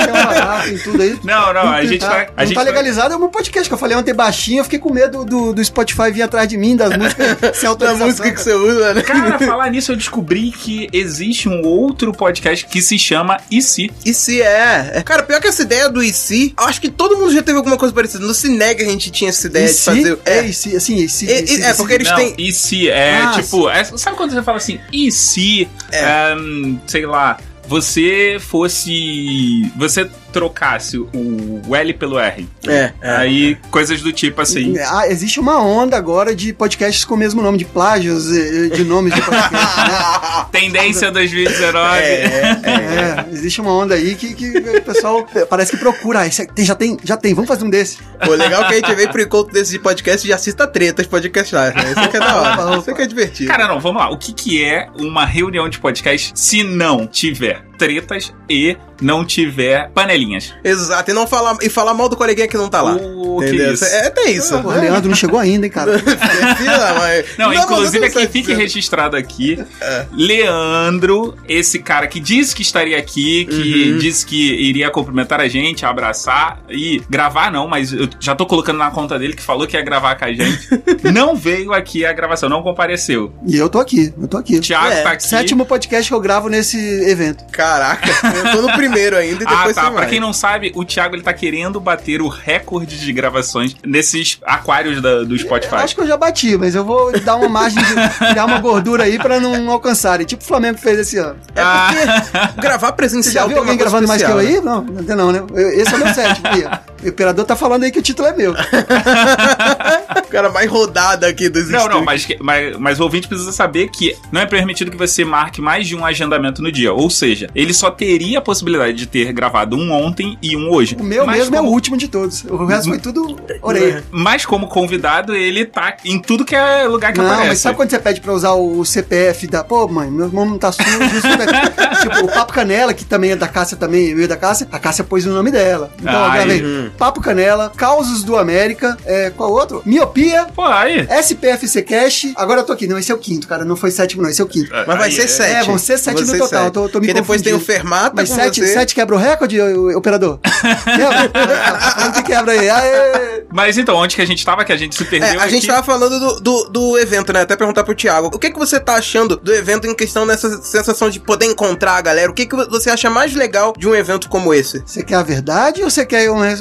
uma- 0.10 0.62
tem 0.64 0.78
tudo 0.78 1.02
aí. 1.02 1.20
Não, 1.24 1.54
não, 1.54 1.70
a 1.70 1.84
gente 1.86 2.00
tá. 2.00 2.28
A 2.36 2.42
não 2.42 2.46
gente 2.46 2.56
tá 2.56 2.64
vai- 2.64 2.72
legalizado, 2.72 3.14
é 3.14 3.18
o 3.18 3.20
meu 3.20 3.30
podcast 3.30 3.68
que 3.68 3.74
eu 3.74 3.78
falei 3.78 3.98
ontem 3.98 4.14
baixinho. 4.14 4.60
Eu 4.60 4.64
fiquei 4.64 4.80
com 4.80 4.92
medo 4.94 5.26
do, 5.26 5.54
do 5.54 5.64
Spotify 5.64 6.12
vir 6.12 6.22
atrás 6.22 6.48
de 6.48 6.58
mim, 6.58 6.76
das 6.76 6.96
músicas 6.96 7.38
sem 7.58 7.64
Da 7.64 7.70
autorização. 7.70 8.08
música 8.08 8.32
que 8.32 8.42
você 8.42 8.54
usa, 8.54 8.94
né? 8.94 9.02
Cara, 9.02 9.38
falar 9.40 9.70
nisso, 9.70 9.92
eu 9.92 9.96
descobri 9.98 10.52
que 10.52 10.88
existe 10.94 11.50
um 11.50 11.62
outro 11.66 12.12
podcast 12.14 12.66
que 12.68 12.82
se 12.82 12.98
chama 12.98 13.38
E 13.52 13.62
se? 13.62 13.92
E 14.06 14.14
se 14.14 14.42
é? 14.42 14.92
é- 14.96 15.02
Cara, 15.04 15.24
pior 15.24 15.42
que 15.42 15.48
essa 15.48 15.62
ideia 15.64 15.90
do 15.90 16.02
e 16.02 16.14
se, 16.14 16.54
eu 16.58 16.66
acho 16.66 16.80
que 16.80 16.90
todo 16.90 17.18
mundo 17.18 17.34
já 17.34 17.42
teve 17.42 17.58
alguma 17.58 17.78
coisa 17.78 17.94
parecida. 17.94 18.26
No 18.26 18.34
Cineg 18.34 18.82
a 18.82 18.86
gente 18.86 19.12
tinha 19.12 19.30
essa 19.30 19.48
ideia 19.48 19.66
E 19.66 19.68
de 19.68 19.74
se, 19.74 19.84
fazer. 19.86 20.20
é, 20.26 20.42
e 20.46 20.54
se, 20.54 20.76
assim, 20.76 20.96
e 20.96 21.10
se, 21.10 21.26
E- 21.26 21.44
e 21.44 21.48
se- 21.48 21.60
e- 21.60 21.64
é, 21.64 21.74
se- 21.74 21.81
porque 21.81 21.94
eles 21.95 22.10
não, 22.10 22.16
têm- 22.18 22.36
E 22.38 22.51
se 22.51 22.89
é 22.89 23.22
Ah, 23.22 23.31
tipo. 23.31 23.69
é- 23.69 23.83
sabe 23.83 24.18
quando 24.18 24.31
você 24.31 24.44
fala 24.44 24.57
assim, 24.57 24.80
e 24.92 25.12
se, 25.12 25.68
É. 25.92 26.31
ehm, 26.33 26.78
sei 26.88 27.06
lá, 27.06 27.38
você 27.68 28.38
fosse. 28.39 29.72
Você 29.78 30.10
trocasse 30.31 30.98
o 30.98 31.75
L 31.75 31.94
pelo 31.94 32.19
R? 32.19 32.48
É, 32.68 32.92
é. 33.01 33.12
Aí, 33.16 33.56
coisas 33.69 34.01
do 34.01 34.12
tipo 34.12 34.42
assim. 34.42 34.75
Ah, 34.80 35.07
existe 35.07 35.39
uma 35.39 35.62
onda 35.62 35.98
agora 35.98 36.36
de 36.36 36.54
podcasts 36.54 37.06
com 37.06 37.16
o 37.16 37.18
mesmo 37.18 37.42
nome, 37.42 37.57
de 37.57 37.66
plágios 37.66 38.31
eh, 38.31 38.69
de 38.69 38.83
nomes 38.83 39.13
de 39.13 39.22
podcasts, 39.22 39.78
né? 39.78 40.45
Tendência 40.51 41.12
2019. 41.12 42.00
É, 42.00 42.04
é, 42.04 42.62
é. 42.63 42.92
É, 42.92 43.25
existe 43.31 43.62
uma 43.62 43.72
onda 43.72 43.95
aí 43.95 44.16
que, 44.16 44.33
que 44.33 44.57
o 44.57 44.81
pessoal 44.81 45.28
eh, 45.36 45.45
parece 45.45 45.72
que 45.72 45.78
procura. 45.78 46.19
Ah, 46.19 46.28
esse 46.28 46.42
aqui 46.42 46.54
tem, 46.54 46.66
já 46.66 46.75
tem, 46.75 46.98
já 47.04 47.18
tem, 47.18 47.34
vamos 47.34 47.48
fazer 47.48 47.66
um 47.66 47.69
desse. 47.69 47.98
Pô, 48.24 48.31
legal 48.31 48.68
que 48.68 48.74
a 48.74 48.75
gente 48.75 48.95
veio 48.95 49.10
pro 49.10 49.22
encontro 49.22 49.54
desses 49.54 49.72
de 49.72 49.80
podcast 49.80 50.25
e 50.25 50.30
já 50.30 50.36
assista 50.36 50.68
tretas 50.68 51.07
podcast 51.07 51.54
lá, 51.54 51.72
né? 51.72 51.94
Isso 51.98 52.10
que 52.10 52.18
é 52.18 52.19
da 52.19 52.38
Opa, 52.38 52.66
hora. 52.66 52.77
Isso 52.77 52.94
que 52.94 53.01
é 53.01 53.07
divertido. 53.07 53.50
Cara, 53.50 53.68
não, 53.68 53.80
vamos 53.80 54.01
lá. 54.01 54.10
O 54.10 54.18
que, 54.18 54.34
que 54.34 54.63
é 54.63 54.88
uma 54.98 55.25
reunião 55.25 55.68
de 55.69 55.80
podcast 55.80 56.31
se 56.36 56.63
não 56.63 57.07
tiver 57.07 57.71
tretas 57.86 58.31
e 58.48 58.78
não 59.01 59.25
tiver 59.25 59.89
panelinhas? 59.89 60.54
Exato, 60.63 61.10
e 61.10 61.13
não 61.16 61.25
falar, 61.25 61.57
e 61.63 61.68
falar 61.69 61.95
mal 61.95 62.07
do 62.07 62.16
coleguinha 62.16 62.48
que 62.48 62.56
não 62.56 62.69
tá 62.69 62.80
lá. 62.83 62.94
O 62.94 63.39
que 63.39 63.56
isso? 63.56 63.83
É, 63.83 64.12
tem 64.12 64.36
isso. 64.36 64.62
Pô, 64.62 64.69
o 64.69 64.72
Leandro 64.72 65.10
não 65.10 65.16
chegou 65.16 65.39
ainda, 65.39 65.66
hein, 65.66 65.72
cara. 65.72 65.98
Fila, 65.98 66.94
mas- 67.00 67.25
Não, 67.39 67.51
inclusive 67.51 68.06
aqui 68.06 68.13
tô 68.13 68.19
fique 68.22 68.42
dizendo. 68.42 68.57
registrado 68.60 69.18
aqui. 69.18 69.57
É. 69.81 70.06
Leandro, 70.13 71.36
esse 71.48 71.80
cara 71.80 72.06
que 72.06 72.19
disse 72.19 72.56
que 72.56 72.62
estaria 72.62 72.98
aqui, 73.00 73.45
que 73.45 73.92
Uhum. 73.94 73.98
disse 73.98 74.25
que 74.25 74.54
iria 74.54 74.89
cumprimentar 74.92 75.39
a 75.42 75.48
gente, 75.48 75.86
abraçar 75.86 76.62
e 76.69 77.01
gravar 77.10 77.51
não, 77.51 77.68
mas 77.68 77.92
eu 77.94 78.07
já 78.19 78.36
tô 78.36 78.45
colocando 78.45 78.77
na 78.77 78.92
conta 78.92 79.18
dele 79.18 79.34
que 79.34 79.42
falou 79.42 79.66
que 79.66 79.75
ia 79.75 79.81
gravar 79.84 80.16
com 80.16 80.25
a 80.25 80.34
gente. 80.34 80.69
não 81.12 81.36
veio 81.36 81.74
aqui 81.74 82.06
a 82.06 82.13
gravação, 82.13 82.48
não 82.50 82.62
compareceu. 82.62 83.34
E 83.48 83.56
eu 83.57 83.68
tô 83.69 83.80
aqui, 83.80 84.13
eu 84.22 84.27
tô 84.27 84.38
aqui. 84.38 84.60
Thiago 84.60 84.88
É, 84.92 85.01
tá 85.01 85.12
aqui. 85.13 85.24
Sétimo 85.24 85.66
podcast 85.66 86.07
que 86.10 86.13
eu 86.13 86.19
gravo 86.19 86.50
nesse 86.50 86.77
evento. 87.10 87.44
Caraca, 87.72 88.10
eu 88.36 88.52
tô 88.52 88.62
no 88.64 88.74
primeiro 88.74 89.16
ainda 89.16 89.44
e 89.44 89.48
Ah, 89.48 89.56
depois 89.56 89.76
tá. 89.76 89.84
tem 89.84 89.94
Pra 89.94 90.06
quem 90.06 90.20
não 90.20 90.34
sabe, 90.34 90.72
o 90.76 90.84
Thiago 90.84 91.16
ele 91.16 91.24
tá 91.24 91.32
querendo 91.34 91.80
bater 91.80 92.22
o 92.22 92.28
recorde 92.28 93.00
de 93.00 93.14
gravações 93.14 93.76
nesses 93.86 94.38
aquários 94.46 95.02
da- 95.02 95.24
do 95.24 95.38
Spotify. 95.38 95.76
Eu 95.76 95.80
acho 95.80 95.96
que 95.96 96.02
eu 96.02 96.08
já 96.08 96.18
bati, 96.18 96.58
mas 96.58 96.76
eu 96.76 96.84
vou 96.84 97.18
dar 97.22 97.36
uma 97.36 97.48
margem 97.48 97.82
de 97.82 98.34
dar 98.36 98.46
uma 98.46 98.60
gordura 98.60 99.04
aí 99.06 99.18
pra 99.18 99.40
não 99.40 99.72
alcançarem. 99.72 100.26
Tipo 100.26 100.44
o 100.44 100.46
Flamengo 100.46 100.78
fez 100.80 101.00
esse 101.00 101.18
ano. 101.18 101.38
É 101.56 101.62
porque 101.64 102.60
gravar 102.62 102.78
Você 102.80 102.86
já 102.88 102.92
presencial 102.92 103.48
viu 103.48 103.58
alguém 103.60 103.78
gravando 103.78 104.08
mais 104.08 104.22
que 104.22 104.30
eu 104.30 104.40
especial, 104.42 104.60
aí? 104.60 104.66
Não, 104.66 104.82
não 104.84 105.04
tem 105.04 105.16
não, 105.16 105.32
né? 105.32 105.42
Esse 105.76 105.94
é 105.94 105.96
o 105.96 106.00
meu 106.00 106.14
sétimo. 106.14 106.48
aqui, 106.48 106.66
ó. 106.66 106.92
O 107.06 107.10
operador 107.10 107.46
tá 107.46 107.56
falando 107.56 107.84
aí 107.84 107.92
que 107.92 108.00
o 108.00 108.02
título 108.02 108.28
é 108.28 108.34
meu. 108.34 108.54
O 110.32 110.34
cara 110.34 110.50
mais 110.50 110.70
rodado 110.72 111.26
aqui 111.26 111.50
dos 111.50 111.70
Não, 111.70 111.90
não, 111.90 112.06
mas, 112.06 112.26
mas, 112.40 112.78
mas 112.78 113.00
o 113.02 113.04
ouvinte 113.04 113.28
precisa 113.28 113.52
saber 113.52 113.90
que 113.90 114.16
não 114.32 114.40
é 114.40 114.46
permitido 114.46 114.90
que 114.90 114.96
você 114.96 115.26
marque 115.26 115.60
mais 115.62 115.86
de 115.86 115.94
um 115.94 116.06
agendamento 116.06 116.62
no 116.62 116.72
dia. 116.72 116.94
Ou 116.94 117.10
seja, 117.10 117.50
ele 117.54 117.74
só 117.74 117.92
teria 117.92 118.40
a 118.40 118.42
possibilidade 118.42 118.94
de 118.94 119.06
ter 119.06 119.34
gravado 119.34 119.76
um 119.76 119.92
ontem 119.92 120.38
e 120.42 120.56
um 120.56 120.70
hoje. 120.72 120.96
O 120.98 121.04
meu 121.04 121.26
Mas 121.26 121.38
mesmo 121.40 121.56
é 121.58 121.60
o 121.60 121.64
como- 121.64 121.74
último 121.76 121.98
de 121.98 122.08
todos. 122.08 122.46
O 122.46 122.64
resto 122.66 122.88
foi 122.88 122.98
tudo 123.00 123.38
orelha. 123.62 124.06
Mas 124.10 124.46
como 124.46 124.68
convidado, 124.68 125.36
ele 125.36 125.66
tá 125.66 125.98
em 126.06 126.18
tudo 126.18 126.46
que 126.46 126.56
é 126.56 126.88
lugar 126.88 127.12
que 127.12 127.20
Não, 127.20 127.26
aparece. 127.26 127.48
mas 127.50 127.60
sabe 127.60 127.76
quando 127.76 127.90
você 127.90 128.00
pede 128.00 128.22
pra 128.22 128.32
usar 128.32 128.54
o 128.54 128.86
CPF 128.86 129.48
da. 129.48 129.66
Pô, 129.66 129.86
mãe, 129.90 130.10
meu 130.10 130.28
irmão 130.28 130.46
não 130.46 130.58
tá 130.58 130.72
sujo. 130.72 130.88
tipo, 132.02 132.26
o 132.26 132.32
Papo 132.32 132.54
Canela, 132.54 132.94
que 132.94 133.04
também 133.04 133.32
é 133.32 133.36
da 133.36 133.50
Cássia 133.50 133.76
também, 133.76 134.10
eu 134.12 134.22
e 134.22 134.28
da 134.28 134.38
Cássia, 134.38 134.66
a 134.72 134.80
Cássia 134.80 135.04
pôs 135.04 135.26
o 135.26 135.30
nome 135.32 135.52
dela. 135.52 135.92
Então, 136.02 136.14
Ah, 136.24 136.28
eu 136.28 136.32
gravei 136.32 136.62
uhum. 136.64 136.90
Papo 136.98 137.20
Canela, 137.22 137.72
Causos 137.76 138.24
do 138.24 138.38
América, 138.38 138.98
é, 139.06 139.30
qual 139.32 139.52
outro? 139.52 139.82
Miopia, 139.86 140.21
Pô, 140.56 140.63
aí. 140.66 141.08
SPFC 141.22 141.82
Cash. 141.84 142.28
Agora 142.36 142.62
eu 142.62 142.66
tô 142.66 142.74
aqui, 142.74 142.88
não, 142.88 142.98
esse 142.98 143.12
é 143.12 143.16
o 143.16 143.18
quinto, 143.18 143.48
cara, 143.48 143.63
não 143.66 143.75
foi 143.75 143.92
sétimo, 143.92 144.22
não, 144.22 144.30
esse 144.30 144.42
é 144.42 144.44
o 144.44 144.48
quinto. 144.48 144.70
Mas 144.72 144.86
vai 144.86 145.10
Aí, 145.10 145.12
ser 145.12 145.24
é- 145.24 145.28
sete. 145.28 145.56
É, 145.56 145.63
vão 145.63 145.78
ser 145.78 145.98
sete 145.98 146.13
Vão 146.16 146.24
no 146.25 146.32
ser 146.32 146.38
total, 146.40 146.63
sete. 146.66 146.74
tô- 146.74 146.90
tô 146.90 147.00
me 147.00 147.08
Porque 147.08 147.13
depois 147.22 147.42
tem 147.42 147.54
o. 147.54 147.60
Fermata 147.60 148.12
Mas 148.16 148.30
com 148.30 148.36
sete, 148.36 148.60
você. 148.62 148.74
sete 148.74 148.96
quebra 148.96 149.16
o 149.16 149.20
recorde, 149.20 149.60
operador? 149.96 150.40
quebra? 150.84 152.12
Que 152.13 152.24
quebra 152.24 152.51
aí. 152.54 152.70
Aê! 152.70 153.44
Mas 153.51 153.78
então, 153.78 153.96
onde 153.96 154.16
que 154.16 154.22
a 154.22 154.25
gente 154.25 154.46
tava? 154.46 154.63
Que 154.66 154.72
a 154.74 154.78
gente 154.78 154.96
se 154.96 155.04
É, 155.04 155.06
perdeu 155.06 155.42
a 155.42 155.48
gente 155.48 155.60
aqui. 155.60 155.68
tava 155.68 155.84
falando 155.84 156.20
do, 156.20 156.40
do, 156.40 156.63
do 156.70 156.98
evento, 157.00 157.32
né? 157.34 157.42
Até 157.42 157.56
perguntar 157.56 157.84
pro 157.84 157.94
Thiago. 157.96 158.28
O 158.34 158.40
que, 158.40 158.50
que 158.50 158.58
você 158.60 158.80
tá 158.80 158.96
achando 158.96 159.36
do 159.38 159.54
evento 159.54 159.88
em 159.88 159.94
questão 159.96 160.25
dessa 160.25 160.62
sensação 160.62 161.10
de 161.10 161.20
poder 161.20 161.46
encontrar 161.46 161.94
a 161.98 162.01
galera? 162.01 162.32
O 162.32 162.34
que, 162.34 162.46
que 162.46 162.56
você 162.56 162.90
acha 162.90 163.10
mais 163.10 163.34
legal 163.36 163.74
de 163.78 163.88
um 163.88 163.96
evento 163.96 164.30
como 164.30 164.54
esse? 164.54 164.82
Você 164.86 165.04
quer 165.04 165.16
a 165.16 165.24
verdade 165.24 165.84
ou 165.84 165.90
você 165.90 166.06
quer, 166.06 166.30
um, 166.32 166.40
quer 166.42 166.58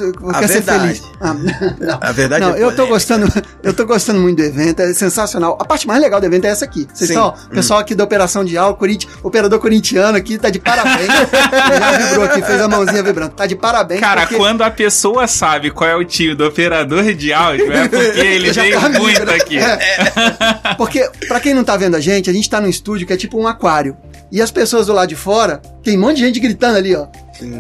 ser 0.49 0.61
verdade. 0.61 0.83
feliz? 0.83 1.03
Ah, 1.21 1.35
não. 1.81 1.99
A 2.01 2.13
verdade 2.13 2.45
Não, 2.45 2.55
é 2.57 2.63
eu 2.63 2.75
tô 2.75 2.87
gostando, 2.87 3.27
eu 3.63 3.73
tô 3.75 3.85
gostando 3.87 4.21
muito 4.21 4.39
do 4.39 4.43
evento, 4.45 4.81
é 4.81 4.93
sensacional. 4.93 5.57
A 5.61 5.65
parte 5.65 5.87
mais 5.87 6.01
legal 6.01 6.21
do 6.21 6.27
evento 6.27 6.45
é 6.47 6.49
essa 6.49 6.65
aqui. 6.65 6.87
Vocês 6.93 7.09
Sim. 7.09 7.15
estão, 7.15 7.27
ó, 7.29 7.47
o 7.47 7.51
pessoal 7.51 7.81
aqui 7.81 7.95
da 7.95 8.05
Operação 8.05 8.45
de 8.45 8.57
Álcool, 8.57 8.79
Corinti- 8.79 9.09
operador 9.23 9.59
corintiano 9.59 10.17
aqui, 10.17 10.39
tá 10.39 10.49
de 10.51 10.59
parabéns. 10.59 11.09
Já 11.79 11.99
vibrou 11.99 12.25
aqui, 12.25 12.43
fez 12.43 12.61
a 12.61 12.69
mãozinha 12.69 13.03
vibrando. 13.03 13.33
Tá 13.33 13.47
de 13.47 13.57
parabéns. 13.57 14.01
Cara, 14.01 14.23
porque- 14.23 14.37
quando 14.37 14.63
a 14.63 14.71
pessoa 14.71 15.27
sabe 15.27 15.71
qual 15.71 15.89
é 15.91 15.97
o 15.97 16.05
tio 16.05 16.35
do 16.37 16.47
operador 16.47 17.13
de 17.15 17.33
áudio, 17.33 17.73
é 17.73 17.89
porque 17.89 18.21
ele 18.21 18.53
Já 18.55 18.63
veio 18.63 18.81
tá 18.81 18.89
muito 18.89 19.25
né? 19.25 19.35
aqui. 19.35 19.59
É. 19.59 20.75
Porque, 20.77 21.09
pra 21.29 21.41
quem 21.41 21.55
não 21.55 21.65
tá 21.65 21.77
vendo 21.77 21.97
a 21.97 22.01
gente, 22.01 22.31
a 22.31 22.33
gente 22.33 22.49
tá 22.49 22.61
num 22.61 22.69
estúdio 22.69 23.07
que 23.07 23.13
é 23.13 23.17
tipo 23.17 23.39
um 23.41 23.47
aquário. 23.47 23.97
E 24.33 24.41
as 24.41 24.51
pessoas 24.51 24.87
do 24.87 24.93
lado 24.93 25.09
de 25.09 25.17
fora, 25.17 25.61
tem 25.83 25.97
um 25.97 26.01
monte 26.01 26.17
de 26.17 26.27
gente 26.27 26.41
gritando 26.41 26.77
ali, 26.77 26.95
ó. 26.95 27.07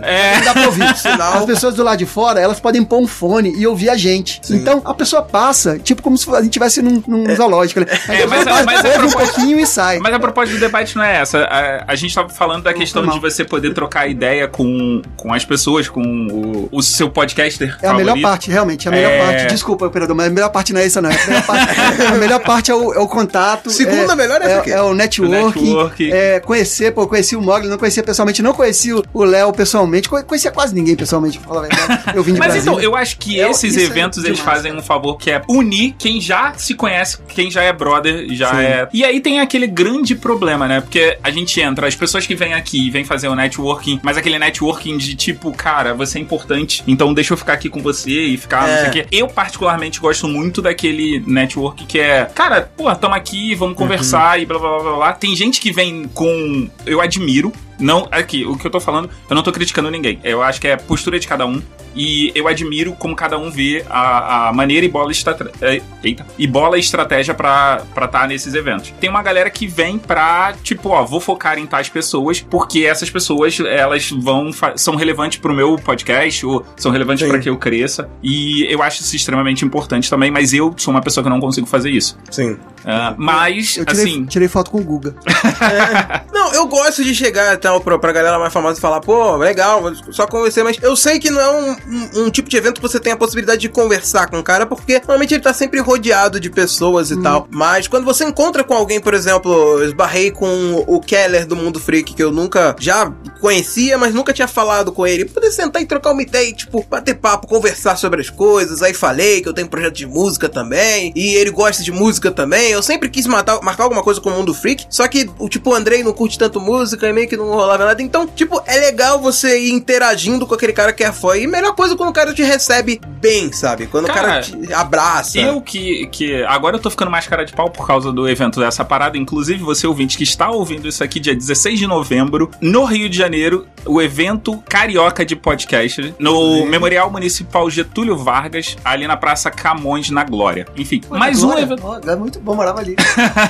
É. 0.02 0.36
Não 0.36 0.44
dá 0.44 0.52
pra 0.52 0.66
ouvir. 0.66 0.94
Sinal. 0.94 1.38
As 1.38 1.44
pessoas 1.46 1.74
do 1.74 1.82
lado 1.82 1.96
de 1.96 2.04
fora, 2.04 2.38
elas 2.38 2.60
podem 2.60 2.84
pôr 2.84 2.98
um 2.98 3.06
fone 3.06 3.54
e 3.56 3.66
ouvir 3.66 3.88
a 3.88 3.96
gente. 3.96 4.38
Sim. 4.42 4.56
Então, 4.56 4.82
a 4.84 4.92
pessoa 4.92 5.22
passa, 5.22 5.78
tipo 5.78 6.02
como 6.02 6.18
se 6.18 6.28
a 6.28 6.34
gente 6.36 6.48
estivesse 6.50 6.82
num, 6.82 7.02
num 7.08 7.34
zoológico. 7.34 7.80
Né? 7.80 7.86
A 8.06 8.14
É, 8.14 8.26
mas- 8.26 8.44
mas 8.44 8.84
a 8.84 8.88
ouve 8.88 9.06
um 9.06 9.08
proposta- 9.08 9.18
pouquinho 9.32 9.58
e 9.58 9.66
sai. 9.66 9.98
Mas 9.98 10.12
a 10.12 10.18
proposta 10.20 10.54
do 10.54 10.60
debate 10.60 10.94
não 10.96 11.02
é 11.02 11.16
essa. 11.16 11.38
A, 11.44 11.84
a 11.92 11.94
gente 11.96 12.14
tava 12.14 12.28
falando 12.28 12.64
da 12.64 12.74
questão 12.74 13.06
de 13.06 13.18
você 13.18 13.42
poder 13.42 13.72
trocar 13.72 14.06
ideia 14.06 14.46
com, 14.46 15.00
com 15.16 15.32
as 15.32 15.46
pessoas, 15.46 15.88
com 15.88 16.02
o, 16.02 16.68
o 16.70 16.82
seu 16.82 17.08
podcaster 17.08 17.74
É 17.80 17.88
a 17.88 17.94
melhor 17.94 18.08
favorito. 18.08 18.22
parte, 18.28 18.50
realmente. 18.50 18.86
A 18.86 18.90
melhor 18.90 19.10
É. 19.12 19.18
parte. 19.24 19.46
Desculpa, 19.46 19.86
operador, 19.86 20.14
mas 20.14 20.26
a 20.26 20.30
melhor 20.30 20.50
parte 20.50 20.74
não 20.74 20.80
é 20.82 20.84
essa, 20.84 21.00
não. 21.00 21.08
A 21.10 21.14
melhor 21.26 21.40
parte, 21.46 22.02
a 22.02 22.14
melhor 22.16 22.40
parte 22.40 22.70
é, 22.70 22.74
o, 22.74 22.92
é 22.92 22.98
o 22.98 23.08
contato. 23.08 23.70
Segunda 23.70 24.12
é, 24.12 24.16
melhor 24.16 24.42
é 24.42 24.62
é, 24.66 24.70
é 24.72 24.82
o 24.82 24.92
network. 24.92 25.58
O 25.58 25.62
network. 25.62 26.12
É, 26.12 26.38
conhecer, 26.40 26.92
pô, 26.92 27.04
eu 27.04 27.08
conheci 27.08 27.34
o 27.34 27.40
Mogli, 27.40 27.66
não 27.66 27.78
conhecia 27.78 28.02
pessoalmente, 28.10 28.42
não 28.42 28.52
conheci 28.52 28.92
o- 28.92 29.24
Léo 29.24 29.52
pessoalmente, 29.52 30.08
conhe- 30.08 30.24
conhecia 30.24 30.50
quase 30.50 30.74
ninguém 30.74 30.96
pessoalmente, 30.96 31.38
pra 31.38 31.48
falar 31.48 31.66
a 31.66 31.68
verdade. 31.68 32.02
Eu 32.16 32.22
vim 32.22 32.32
de 32.34 32.38
Mas 32.38 32.52
Brasília. 32.52 32.70
então, 32.72 32.80
eu 32.80 32.96
acho 32.96 33.16
que 33.18 33.40
É, 33.40 33.48
esses 33.50 33.76
é 33.76 33.82
eventos 33.82 34.24
eles 34.24 34.38
demais, 34.38 34.56
fazem 34.56 34.76
um 34.76 34.82
favor 34.82 35.16
que 35.16 35.30
é 35.30 35.42
unir 35.48 35.94
quem 35.98 36.20
já 36.20 36.52
se 36.54 36.74
conhece, 36.74 37.18
quem 37.28 37.50
já 37.50 37.62
é 37.62 37.72
brother, 37.72 38.26
já 38.34 38.50
Sim. 38.50 38.56
é. 38.62 38.88
E 38.92 39.04
aí 39.04 39.20
tem 39.20 39.40
aquele 39.40 39.66
grande 39.66 40.14
problema, 40.14 40.66
né? 40.66 40.80
Porque 40.80 41.16
a 41.22 41.30
gente 41.30 41.60
entra, 41.60 41.86
as 41.86 41.94
pessoas 41.94 42.26
que 42.26 42.34
vêm 42.34 42.54
aqui 42.54 42.86
e 42.86 42.90
vêm 42.90 43.04
fazer 43.04 43.28
o 43.28 43.34
networking, 43.34 44.00
mas 44.02 44.16
aquele 44.16 44.38
networking 44.38 44.96
de 44.98 45.14
tipo, 45.14 45.52
cara, 45.52 45.94
você 45.94 46.18
é 46.18 46.20
importante, 46.20 46.82
então 46.86 47.12
deixa 47.14 47.32
eu 47.32 47.36
ficar 47.36 47.52
aqui 47.54 47.68
com 47.68 47.80
você 47.82 48.10
e 48.10 48.36
ficar, 48.36 48.62
não 48.66 48.74
É. 48.74 48.80
sei 48.80 48.88
o 48.88 48.92
quê. 48.92 49.06
Eu, 49.12 49.28
particularmente, 49.28 50.00
gosto 50.00 50.26
muito 50.26 50.60
daquele 50.62 51.22
network 51.26 51.84
que 51.86 51.98
é, 52.00 52.24
cara, 52.34 52.70
pô, 52.76 52.92
tamo 52.94 53.14
aqui, 53.14 53.54
vamos 53.54 53.76
conversar 53.76 54.40
e 54.40 54.46
blá 54.46 54.58
blá 54.58 54.70
blá 54.70 54.82
blá 54.82 54.96
blá. 54.96 55.12
Tem 55.12 55.34
gente 55.36 55.60
que 55.60 55.72
vem 55.72 56.04
com. 56.14 56.68
Eu 56.86 57.00
admiro. 57.00 57.52
Não, 57.80 58.06
aqui, 58.10 58.44
o 58.44 58.56
que 58.56 58.66
eu 58.66 58.70
tô 58.70 58.78
falando, 58.80 59.08
eu 59.28 59.34
não 59.34 59.42
tô 59.42 59.50
criticando 59.52 59.90
ninguém. 59.90 60.20
Eu 60.22 60.42
acho 60.42 60.60
que 60.60 60.68
é 60.68 60.74
a 60.74 60.76
postura 60.76 61.18
de 61.18 61.26
cada 61.26 61.46
um. 61.46 61.60
E 61.96 62.30
eu 62.36 62.46
admiro 62.46 62.92
como 62.92 63.16
cada 63.16 63.36
um 63.36 63.50
vê 63.50 63.84
a, 63.90 64.48
a 64.48 64.52
maneira 64.52 64.86
e 64.86 64.88
bola, 64.88 65.10
estra- 65.10 65.50
é, 65.60 65.82
eita, 66.04 66.24
e 66.38 66.46
bola 66.46 66.78
estratégia 66.78 67.34
pra 67.34 67.82
estar 68.00 68.28
nesses 68.28 68.54
eventos. 68.54 68.94
Tem 69.00 69.10
uma 69.10 69.20
galera 69.24 69.50
que 69.50 69.66
vem 69.66 69.98
pra, 69.98 70.54
tipo, 70.62 70.90
ó, 70.90 71.04
vou 71.04 71.18
focar 71.18 71.58
em 71.58 71.66
tais 71.66 71.88
pessoas, 71.88 72.40
porque 72.48 72.84
essas 72.84 73.10
pessoas, 73.10 73.58
elas 73.58 74.08
vão, 74.08 74.50
são 74.76 74.94
relevantes 74.94 75.40
pro 75.40 75.52
meu 75.52 75.74
podcast, 75.76 76.46
ou 76.46 76.64
são 76.76 76.92
relevantes 76.92 77.26
pra 77.28 77.40
que 77.40 77.48
eu 77.50 77.56
cresça. 77.56 78.08
E 78.22 78.72
eu 78.72 78.80
acho 78.84 79.02
isso 79.02 79.16
extremamente 79.16 79.64
importante 79.64 80.08
também, 80.08 80.30
mas 80.30 80.52
eu 80.54 80.72
sou 80.76 80.94
uma 80.94 81.00
pessoa 81.02 81.24
que 81.24 81.30
não 81.30 81.40
consigo 81.40 81.66
fazer 81.66 81.90
isso. 81.90 82.16
Sim. 82.30 82.56
Ah, 82.84 83.14
mas, 83.16 83.76
Eu 83.76 83.84
tirei, 83.84 84.04
assim, 84.04 84.24
tirei 84.24 84.48
foto 84.48 84.70
com 84.70 84.78
o 84.78 84.84
Guga. 84.84 85.14
Não, 86.32 86.52
eu 86.54 86.66
gosto 86.66 87.02
de 87.04 87.14
chegar 87.14 87.54
então, 87.54 87.80
pra, 87.80 87.98
pra 87.98 88.12
galera 88.12 88.38
mais 88.38 88.52
famosa 88.52 88.78
e 88.78 88.80
falar, 88.80 89.00
pô, 89.00 89.36
legal, 89.36 89.82
só 90.10 90.26
conversar, 90.26 90.64
mas 90.64 90.78
eu 90.82 90.96
sei 90.96 91.18
que 91.18 91.30
não 91.30 91.40
é 91.40 91.50
um, 91.50 91.70
um- 91.70 92.24
um 92.26 92.30
tipo 92.30 92.48
de 92.48 92.56
evento 92.56 92.76
que 92.80 92.82
você 92.82 92.98
tem 92.98 93.12
a 93.12 93.16
possibilidade 93.16 93.60
de 93.60 93.68
conversar 93.68 94.28
com 94.30 94.38
o 94.38 94.42
cara, 94.42 94.64
porque 94.66 94.98
normalmente 94.98 95.34
ele 95.34 95.42
tá 95.42 95.52
sempre 95.52 95.80
rodeado 95.80 96.40
de 96.40 96.48
pessoas 96.50 97.10
e 97.10 97.20
tal. 97.22 97.46
Mas 97.50 97.86
quando 97.86 98.04
você 98.04 98.24
encontra 98.24 98.64
com 98.64 98.74
alguém, 98.74 99.00
por 99.00 99.12
exemplo, 99.14 99.52
eu 99.52 99.84
esbarrei 99.84 100.30
com 100.30 100.84
o 100.86 101.00
Keller 101.00 101.46
do 101.46 101.56
Mundo 101.56 101.78
Freak, 101.78 102.14
que 102.14 102.22
eu 102.22 102.30
nunca 102.32 102.74
já 102.78 103.12
conhecia, 103.40 103.98
mas 103.98 104.14
nunca 104.14 104.32
tinha 104.32 104.48
falado 104.48 104.92
com 104.92 105.06
ele. 105.06 105.24
Poder 105.24 105.50
sentar 105.50 105.82
e 105.82 105.86
trocar 105.86 106.12
uma 106.12 106.22
ideia, 106.22 106.48
e, 106.48 106.54
tipo, 106.54 106.84
bater 106.88 107.14
papo, 107.16 107.46
conversar 107.46 107.96
sobre 107.96 108.20
as 108.20 108.30
coisas. 108.30 108.82
Aí 108.82 108.94
falei 108.94 109.40
que 109.42 109.48
eu 109.48 109.52
tenho 109.52 109.66
um 109.66 109.70
projeto 109.70 109.94
de 109.94 110.06
música 110.06 110.48
também, 110.48 111.12
e 111.14 111.34
ele 111.34 111.50
gosta 111.50 111.82
de 111.82 111.92
música 111.92 112.30
também. 112.30 112.69
Eu 112.70 112.82
sempre 112.82 113.08
quis 113.08 113.26
matar, 113.26 113.60
marcar 113.62 113.84
alguma 113.84 114.02
coisa 114.02 114.20
com 114.20 114.30
o 114.30 114.32
Mundo 114.32 114.54
Freak, 114.54 114.86
só 114.88 115.06
que 115.08 115.30
o 115.38 115.48
tipo, 115.48 115.70
o 115.70 115.74
Andrei 115.74 116.02
não 116.02 116.12
curte 116.12 116.38
tanto 116.38 116.60
música 116.60 117.08
e 117.08 117.12
meio 117.12 117.28
que 117.28 117.36
não 117.36 117.50
rolava 117.50 117.84
nada. 117.84 118.02
Então, 118.02 118.26
tipo, 118.26 118.62
é 118.66 118.78
legal 118.78 119.20
você 119.20 119.58
ir 119.60 119.72
interagindo 119.72 120.46
com 120.46 120.54
aquele 120.54 120.72
cara 120.72 120.92
que 120.92 121.04
é 121.04 121.12
fã. 121.12 121.36
E 121.36 121.46
melhor 121.46 121.74
coisa 121.74 121.96
quando 121.96 122.10
o 122.10 122.12
cara 122.12 122.32
te 122.32 122.42
recebe 122.42 123.00
bem, 123.20 123.52
sabe? 123.52 123.86
Quando 123.86 124.04
o 124.04 124.08
cara 124.08 124.20
Cara, 124.20 124.42
te 124.42 124.72
abraça. 124.72 125.38
Eu 125.38 125.60
que, 125.60 126.06
que. 126.06 126.42
Agora 126.44 126.76
eu 126.76 126.80
tô 126.80 126.90
ficando 126.90 127.10
mais 127.10 127.26
cara 127.26 127.44
de 127.44 127.52
pau 127.52 127.70
por 127.70 127.86
causa 127.86 128.12
do 128.12 128.28
evento 128.28 128.60
dessa 128.60 128.84
parada. 128.84 129.18
Inclusive, 129.18 129.62
você 129.62 129.86
ouvinte 129.86 130.16
que 130.16 130.24
está 130.24 130.50
ouvindo 130.50 130.88
isso 130.88 131.02
aqui 131.02 131.18
dia 131.18 131.34
16 131.34 131.78
de 131.78 131.86
novembro, 131.86 132.50
no 132.60 132.84
Rio 132.84 133.08
de 133.08 133.16
Janeiro, 133.16 133.66
o 133.84 134.00
evento 134.00 134.62
Carioca 134.68 135.24
de 135.24 135.34
Podcast, 135.34 136.14
no 136.18 136.66
Memorial 136.66 137.10
Municipal 137.10 137.68
Getúlio 137.70 138.16
Vargas, 138.16 138.76
ali 138.84 139.06
na 139.06 139.16
Praça 139.16 139.50
Camões, 139.50 140.10
na 140.10 140.24
Glória. 140.24 140.66
Enfim, 140.76 141.00
mais 141.10 141.42
um 141.42 141.56
evento. 141.56 141.82
É 142.06 142.16
muito 142.16 142.40
bom, 142.40 142.54
morava 142.60 142.80
ali. 142.80 142.94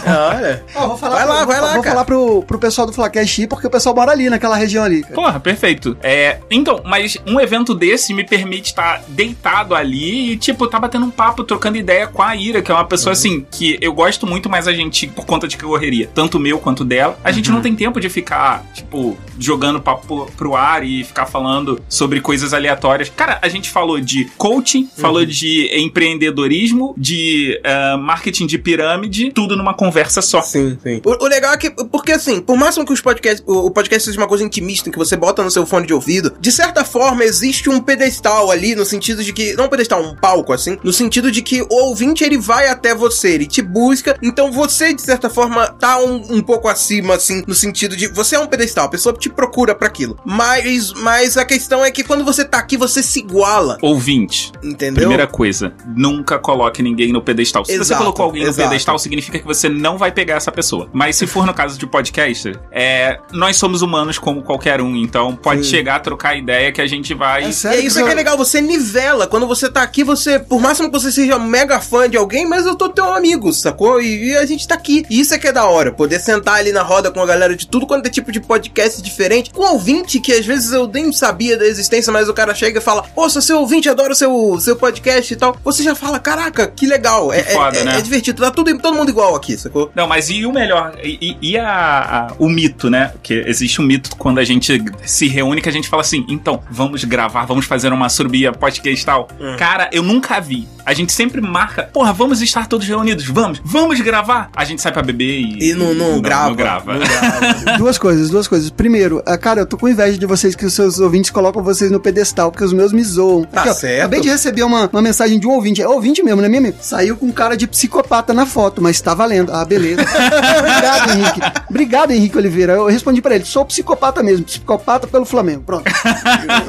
Ah, 0.06 0.34
olha. 0.36 0.64
Ó, 0.74 0.88
vou 0.88 0.98
falar 0.98 1.16
Vai 1.16 1.24
pro- 1.26 1.34
lá, 1.34 1.44
vai 1.44 1.56
vou- 1.58 1.64
lá, 1.66 1.72
Vou 1.74 1.82
cara. 1.82 1.94
falar 1.94 2.04
pro, 2.04 2.42
pro 2.42 2.58
pessoal 2.58 2.86
do 2.86 2.92
Flacast 2.92 3.42
ir, 3.42 3.46
porque 3.46 3.66
o 3.66 3.70
pessoal 3.70 3.94
mora 3.94 4.10
ali, 4.12 4.28
naquela 4.30 4.56
região 4.56 4.82
ali. 4.84 5.02
cara. 5.02 5.14
Porra, 5.14 5.40
perfeito. 5.40 5.96
É, 6.02 6.38
então, 6.50 6.80
mas 6.84 7.16
um 7.26 7.38
evento 7.40 7.74
desse 7.74 8.12
me 8.14 8.24
permite 8.24 8.66
estar 8.70 9.02
deitado 9.08 9.74
ali 9.74 10.32
e, 10.32 10.36
tipo, 10.36 10.66
tá 10.66 10.78
batendo 10.78 11.06
um 11.06 11.10
papo, 11.10 11.44
trocando 11.44 11.76
ideia 11.76 12.06
com 12.06 12.22
a 12.22 12.34
Ira, 12.34 12.62
que 12.62 12.70
é 12.70 12.74
uma 12.74 12.84
pessoa, 12.84 13.12
assim, 13.12 13.46
que 13.50 13.78
eu 13.80 13.92
gosto 13.92 14.26
muito, 14.26 14.48
mas 14.48 14.66
a 14.66 14.72
gente, 14.72 15.06
por 15.06 15.24
conta 15.26 15.46
de 15.46 15.56
correria, 15.56 16.08
tanto 16.14 16.38
meu 16.38 16.58
quanto 16.58 16.84
dela, 16.84 17.18
a 17.22 17.30
gente 17.32 17.50
não 17.50 17.60
tem 17.60 17.74
tempo 17.74 18.00
de 18.00 18.08
ficar, 18.08 18.64
tipo, 18.74 19.16
jogando 19.38 19.80
papo 19.80 20.30
pro 20.36 20.54
ar 20.56 20.84
e 20.84 21.04
ficar 21.04 21.26
falando 21.26 21.80
sobre 21.88 22.20
coisas 22.20 22.52
aleatórias. 22.54 23.10
Cara, 23.14 23.38
a 23.42 23.48
gente 23.48 23.70
falou 23.70 24.00
de 24.00 24.24
coaching, 24.36 24.88
falou 24.96 25.24
de 25.24 25.68
empreendedorismo, 25.78 26.94
de 26.96 27.60
eh, 27.62 27.96
marketing 27.96 28.46
de 28.46 28.58
pirâmide, 28.58 28.99
tudo 29.34 29.56
numa 29.56 29.74
conversa 29.74 30.20
só. 30.20 30.42
Sim, 30.42 30.78
sim. 30.82 31.00
O, 31.04 31.24
o 31.24 31.28
legal 31.28 31.52
é 31.52 31.56
que, 31.56 31.70
porque 31.70 32.12
assim, 32.12 32.40
por 32.40 32.56
máximo 32.56 32.84
que 32.84 32.92
os 32.92 33.00
podcasts, 33.00 33.42
o, 33.46 33.66
o 33.66 33.70
podcast 33.70 34.04
seja 34.04 34.18
uma 34.18 34.28
coisa 34.28 34.44
intimista, 34.44 34.90
que 34.90 34.98
você 34.98 35.16
bota 35.16 35.42
no 35.42 35.50
seu 35.50 35.66
fone 35.66 35.86
de 35.86 35.94
ouvido, 35.94 36.34
de 36.40 36.52
certa 36.52 36.84
forma 36.84 37.24
existe 37.24 37.68
um 37.68 37.80
pedestal 37.80 38.50
ali, 38.50 38.74
no 38.74 38.84
sentido 38.84 39.22
de 39.22 39.32
que, 39.32 39.54
não 39.54 39.66
um 39.66 39.68
pedestal, 39.68 40.02
um 40.02 40.14
palco 40.14 40.52
assim, 40.52 40.78
no 40.82 40.92
sentido 40.92 41.30
de 41.30 41.42
que 41.42 41.62
o 41.62 41.68
ouvinte 41.70 42.24
ele 42.24 42.38
vai 42.38 42.68
até 42.68 42.94
você, 42.94 43.30
ele 43.32 43.46
te 43.46 43.62
busca, 43.62 44.18
então 44.22 44.50
você, 44.50 44.92
de 44.92 45.02
certa 45.02 45.30
forma, 45.30 45.68
tá 45.68 45.98
um, 45.98 46.36
um 46.36 46.42
pouco 46.42 46.68
acima, 46.68 47.14
assim, 47.14 47.42
no 47.46 47.54
sentido 47.54 47.96
de, 47.96 48.08
você 48.08 48.36
é 48.36 48.38
um 48.38 48.46
pedestal, 48.46 48.86
a 48.86 48.90
pessoa 48.90 49.14
te 49.14 49.28
procura 49.28 49.74
pra 49.74 49.88
aquilo. 49.88 50.18
Mas, 50.24 50.92
mas 50.92 51.36
a 51.36 51.44
questão 51.44 51.84
é 51.84 51.90
que 51.90 52.02
quando 52.02 52.24
você 52.24 52.44
tá 52.44 52.58
aqui, 52.58 52.76
você 52.76 53.02
se 53.02 53.20
iguala, 53.20 53.78
Ouvinte, 53.82 54.52
entendeu? 54.62 55.00
Primeira 55.02 55.26
coisa, 55.26 55.72
nunca 55.96 56.38
coloque 56.38 56.82
ninguém 56.82 57.12
no 57.12 57.22
pedestal. 57.22 57.64
Se 57.64 57.72
você 57.72 57.80
Exato, 57.80 58.02
colocou 58.02 58.24
alguém 58.24 58.42
no 58.42 58.50
exato. 58.50 58.68
Significa 58.98 59.38
que 59.38 59.46
você 59.46 59.68
não 59.68 59.96
vai 59.98 60.10
pegar 60.12 60.34
essa 60.36 60.52
pessoa. 60.52 60.88
Mas 60.92 61.16
se 61.16 61.26
for 61.26 61.46
no 61.46 61.54
caso 61.54 61.78
de 61.78 61.86
podcast, 61.86 62.52
é, 62.70 63.18
nós 63.32 63.56
somos 63.56 63.82
humanos 63.82 64.18
como 64.18 64.42
qualquer 64.42 64.80
um, 64.80 64.96
então 64.96 65.34
pode 65.36 65.64
Sim. 65.64 65.70
chegar, 65.70 66.00
trocar 66.00 66.36
ideia 66.36 66.72
que 66.72 66.80
a 66.80 66.86
gente 66.86 67.14
vai. 67.14 67.44
É 67.44 67.48
E 67.48 67.52
sério 67.52 67.80
é 67.80 67.84
isso 67.84 68.02
que 68.02 68.10
é 68.10 68.14
legal, 68.14 68.36
você 68.36 68.60
nivela. 68.60 69.26
Quando 69.26 69.46
você 69.46 69.70
tá 69.70 69.82
aqui, 69.82 70.02
você, 70.04 70.38
por 70.38 70.60
máximo 70.60 70.90
que 70.90 70.98
você 70.98 71.10
seja 71.10 71.38
mega 71.38 71.80
fã 71.80 72.08
de 72.08 72.16
alguém, 72.16 72.46
mas 72.46 72.66
eu 72.66 72.74
tô 72.74 72.88
teu 72.88 73.12
amigo, 73.12 73.52
sacou? 73.52 74.00
E, 74.00 74.30
e 74.30 74.36
a 74.36 74.46
gente 74.46 74.66
tá 74.66 74.74
aqui. 74.74 75.04
E 75.10 75.20
isso 75.20 75.34
é 75.34 75.38
que 75.38 75.48
é 75.48 75.52
da 75.52 75.64
hora, 75.66 75.92
poder 75.92 76.20
sentar 76.20 76.56
ali 76.56 76.72
na 76.72 76.82
roda 76.82 77.10
com 77.10 77.20
a 77.20 77.26
galera 77.26 77.54
de 77.56 77.66
tudo 77.66 77.86
quanto 77.86 78.06
é 78.06 78.10
tipo 78.10 78.32
de 78.32 78.40
podcast 78.40 79.00
diferente, 79.02 79.50
com 79.50 79.62
ouvinte 79.72 80.20
que 80.20 80.32
às 80.32 80.44
vezes 80.44 80.72
eu 80.72 80.86
nem 80.86 81.12
sabia 81.12 81.56
da 81.56 81.66
existência, 81.66 82.12
mas 82.12 82.28
o 82.28 82.34
cara 82.34 82.54
chega 82.54 82.78
e 82.78 82.82
fala: 82.82 83.04
sou 83.30 83.40
seu 83.40 83.58
ouvinte, 83.60 83.88
adoro 83.88 84.14
seu, 84.14 84.58
seu 84.60 84.76
podcast 84.76 85.32
e 85.32 85.36
tal. 85.36 85.56
Você 85.64 85.82
já 85.82 85.94
fala: 85.94 86.18
Caraca, 86.18 86.66
que 86.66 86.86
legal. 86.86 87.32
É, 87.32 87.42
Que 87.42 87.52
foda, 87.52 87.78
é, 87.78 87.80
é- 87.80 87.84
né? 87.84 87.98
é 87.98 88.00
divertido, 88.00 88.42
tá 88.42 88.50
tudo, 88.50 88.70
todo 88.80 88.96
mundo 88.96 89.10
igual 89.10 89.34
aqui, 89.36 89.56
sacou? 89.56 89.90
Não, 89.94 90.06
mas 90.06 90.30
e 90.30 90.44
o 90.46 90.52
melhor? 90.52 90.94
E, 91.02 91.36
e- 91.40 91.58
a, 91.58 92.28
a- 92.28 92.32
o 92.38 92.48
mito, 92.48 92.88
né? 92.90 93.12
Que 93.22 93.34
existe 93.46 93.80
um 93.80 93.84
mito 93.84 94.16
quando 94.16 94.38
a 94.38 94.44
gente 94.44 94.82
se 95.04 95.28
reúne 95.28 95.60
que 95.60 95.68
a 95.68 95.72
gente 95.72 95.88
fala 95.88 96.02
assim: 96.02 96.24
então, 96.28 96.62
vamos 96.70 97.04
gravar, 97.04 97.44
vamos 97.44 97.66
fazer 97.66 97.92
uma 97.92 98.08
surbia 98.08 98.52
podcast 98.52 99.04
tal. 99.04 99.28
Hum. 99.40 99.56
Cara, 99.58 99.88
eu 99.92 100.02
nunca 100.02 100.40
vi. 100.40 100.66
A 100.90 100.92
gente 100.92 101.12
sempre 101.12 101.40
marca, 101.40 101.84
porra, 101.84 102.12
vamos 102.12 102.42
estar 102.42 102.66
todos 102.66 102.84
reunidos, 102.84 103.24
vamos, 103.24 103.62
vamos 103.64 104.00
gravar. 104.00 104.50
A 104.56 104.64
gente 104.64 104.82
sai 104.82 104.90
pra 104.90 105.04
beber 105.04 105.38
e. 105.38 105.70
E 105.70 105.72
não, 105.72 105.94
não, 105.94 106.20
grava. 106.20 106.48
Não 106.48 106.56
grava. 106.56 106.94
não 106.94 107.06
grava. 107.06 107.78
Duas 107.78 107.96
coisas, 107.96 108.28
duas 108.28 108.48
coisas. 108.48 108.70
Primeiro, 108.70 109.22
ah, 109.24 109.38
cara, 109.38 109.60
eu 109.60 109.66
tô 109.66 109.78
com 109.78 109.88
inveja 109.88 110.18
de 110.18 110.26
vocês 110.26 110.56
que 110.56 110.66
os 110.66 110.74
seus 110.74 110.98
ouvintes 110.98 111.30
colocam 111.30 111.62
vocês 111.62 111.92
no 111.92 112.00
pedestal, 112.00 112.50
porque 112.50 112.64
os 112.64 112.72
meus 112.72 112.92
me 112.92 113.04
zoam. 113.04 113.44
Tá 113.44 113.60
Aqui, 113.60 113.70
ó, 113.70 113.72
certo. 113.72 113.98
Acabei 114.00 114.20
de 114.20 114.30
receber 114.30 114.64
uma, 114.64 114.90
uma 114.92 115.00
mensagem 115.00 115.38
de 115.38 115.46
um 115.46 115.52
ouvinte. 115.52 115.80
É 115.80 115.86
ouvinte 115.86 116.24
mesmo, 116.24 116.42
né, 116.42 116.48
mesmo? 116.48 116.74
Saiu 116.80 117.16
com 117.16 117.30
cara 117.30 117.56
de 117.56 117.68
psicopata 117.68 118.34
na 118.34 118.44
foto, 118.44 118.82
mas 118.82 119.00
tá 119.00 119.14
valendo. 119.14 119.52
Ah, 119.52 119.64
beleza. 119.64 120.02
Obrigado, 120.02 121.10
Henrique. 121.14 121.40
Obrigado, 121.70 122.10
Henrique 122.10 122.36
Oliveira. 122.36 122.72
Eu 122.72 122.86
respondi 122.86 123.22
pra 123.22 123.36
ele, 123.36 123.44
sou 123.44 123.64
psicopata 123.64 124.24
mesmo, 124.24 124.44
psicopata 124.44 125.06
pelo 125.06 125.24
Flamengo. 125.24 125.62
Pronto. 125.64 125.84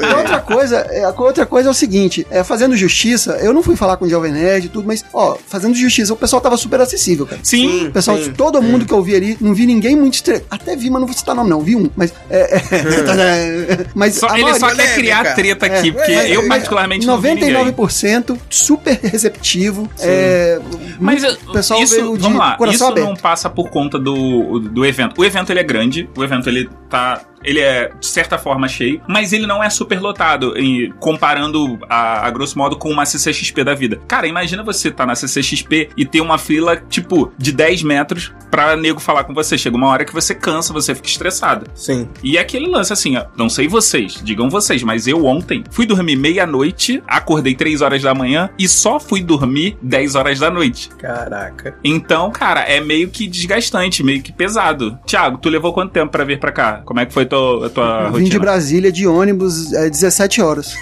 E 0.02 0.14
outra 0.14 0.40
coisa, 0.40 0.78
é, 0.90 1.04
a 1.04 1.10
outra 1.10 1.46
coisa 1.46 1.70
é 1.70 1.72
o 1.72 1.74
seguinte, 1.74 2.26
é, 2.30 2.44
fazendo 2.44 2.76
justiça, 2.76 3.38
eu 3.42 3.54
não 3.54 3.64
fui 3.64 3.76
falar 3.76 3.98
com 3.98 4.11
Jovem 4.12 4.32
Nerd 4.32 4.66
e 4.66 4.70
tudo, 4.70 4.88
mas, 4.88 5.04
ó, 5.14 5.38
fazendo 5.48 5.74
justiça, 5.76 6.14
o 6.14 6.18
pessoal 6.18 6.42
tava 6.42 6.56
super 6.58 6.80
acessível, 6.80 7.26
cara. 7.26 7.42
Sim. 7.44 7.88
O 7.88 7.92
pessoal, 7.92 8.18
sim, 8.18 8.32
todo 8.32 8.62
mundo 8.62 8.86
que 8.86 8.94
eu 8.94 9.02
vi 9.02 9.16
ali, 9.16 9.38
não 9.42 9.54
vi 9.54 9.66
ninguém 9.66 9.96
muito 9.96 10.16
estressado. 10.16 10.46
Até 10.52 10.76
vi, 10.76 10.90
mas 10.90 11.00
não 11.02 11.08
vou 11.08 11.16
citar 11.18 11.36
nome, 11.36 11.50
não. 11.50 11.62
Vi 11.62 11.76
um, 11.76 11.90
mas. 11.96 12.14
É, 12.30 12.56
é, 12.56 13.86
mas 13.96 14.16
Só- 14.16 14.36
ele 14.38 14.54
só 14.60 14.74
quer 14.76 14.94
criar 14.96 15.18
polêmica. 15.20 15.36
treta 15.36 15.66
É, 15.68 15.80
aqui, 15.80 15.92
porque 15.92 16.16
mas- 16.16 16.30
eu 16.32 16.48
particularmente 16.48 17.06
não 17.08 17.20
vi 17.20 17.34
ninguém. 17.36 17.54
99% 17.54 18.38
super 18.50 19.00
receptivo. 19.02 19.90
É, 20.00 20.60
Mas 21.00 21.24
o 21.24 21.52
pessoal 21.52 21.82
isso, 21.82 21.96
veio 21.96 22.16
de 22.18 22.24
vamos 22.24 22.38
lá, 22.38 22.56
coração 22.58 22.76
isso 22.76 22.92
aberto. 22.92 23.08
não 23.08 23.16
passa 23.16 23.50
por 23.50 23.70
conta 23.70 23.98
do, 24.00 24.60
do 24.60 24.86
evento. 24.86 25.20
O 25.20 25.26
evento 25.26 25.52
ele 25.52 25.60
é 25.60 25.64
grande, 25.64 26.10
o 26.16 26.24
evento 26.24 26.48
ele 26.50 26.70
tá 26.90 27.22
ele 27.44 27.60
é 27.60 27.92
de 28.00 28.06
certa 28.08 28.38
forma 28.38 28.68
cheio, 28.68 29.02
mas 29.08 29.34
ele 29.34 29.46
não 29.48 29.64
é 29.64 29.70
super 29.70 30.00
lotado, 30.00 30.58
em- 30.58 30.92
comparando 31.00 31.80
a, 31.90 32.26
a 32.28 32.30
grosso 32.32 32.58
modo 32.58 32.76
com 32.78 32.90
uma 32.90 33.06
CCXP 33.06 33.64
da 33.64 33.74
vida. 33.74 34.00
Cara, 34.08 34.28
imagina 34.28 34.64
você 34.64 34.90
tá 34.92 35.06
na 35.06 35.16
CCXP 35.16 35.90
e 35.96 36.06
ter 36.06 36.22
uma 36.22 36.38
fila, 36.38 36.76
tipo, 36.78 37.32
de 37.38 37.52
10 37.52 37.84
metros 37.84 38.34
pra 38.50 38.76
nego 38.76 39.00
falar 39.00 39.24
com 39.24 39.34
você. 39.34 39.58
Chega 39.58 39.76
uma 39.78 39.88
hora 39.88 40.04
que 40.06 40.14
você 40.14 40.34
cansa, 40.36 40.74
você 40.74 40.94
fica 40.96 41.08
estressado. 41.08 41.66
Sim. 41.76 42.08
E 42.24 42.38
é 42.38 42.42
aquele 42.42 42.68
lance 42.68 42.92
assim, 42.94 43.18
ó, 43.18 43.26
não 43.38 43.50
sei 43.50 43.68
vocês, 43.68 44.22
digam 44.24 44.50
vocês, 44.50 44.84
mas 44.84 45.08
eu 45.08 45.26
ontem 45.26 45.64
fui 45.72 45.86
dormir 45.86 46.16
meia-noite, 46.16 47.02
acordei 47.08 47.56
3 47.56 47.82
horas 47.82 48.02
da 48.02 48.14
manhã 48.14 48.50
e 48.58 48.68
só 48.68 49.00
fui 49.00 49.22
dormir 49.24 49.78
10 49.82 50.16
horas 50.16 50.40
da 50.40 50.50
noite. 50.50 50.90
Caraca. 50.98 51.76
Então, 51.84 52.32
cara, 52.32 52.62
é 52.62 52.80
meio 52.82 53.10
que 53.10 53.28
desgastante, 53.28 54.04
meio 54.04 54.22
que 54.22 54.32
pesado. 54.32 54.98
Tiago, 55.06 55.38
tu 55.38 55.50
levou 55.50 55.74
quanto 55.74 55.92
tempo 55.92 56.12
pra 56.12 56.24
vir 56.24 56.40
pra 56.40 56.52
cá? 56.52 56.82
Como 56.86 57.00
é 57.00 57.06
que 57.06 57.14
foi 57.14 57.26
tua, 57.32 57.68
a 57.68 57.70
tua 57.70 57.84
Eu 57.86 58.06
vim 58.08 58.12
rotina? 58.12 58.30
de 58.30 58.40
Brasília 58.40 58.92
de 58.92 59.08
ônibus 59.08 59.74
é, 59.74 59.90
17 59.90 60.42
horas. 60.42 60.76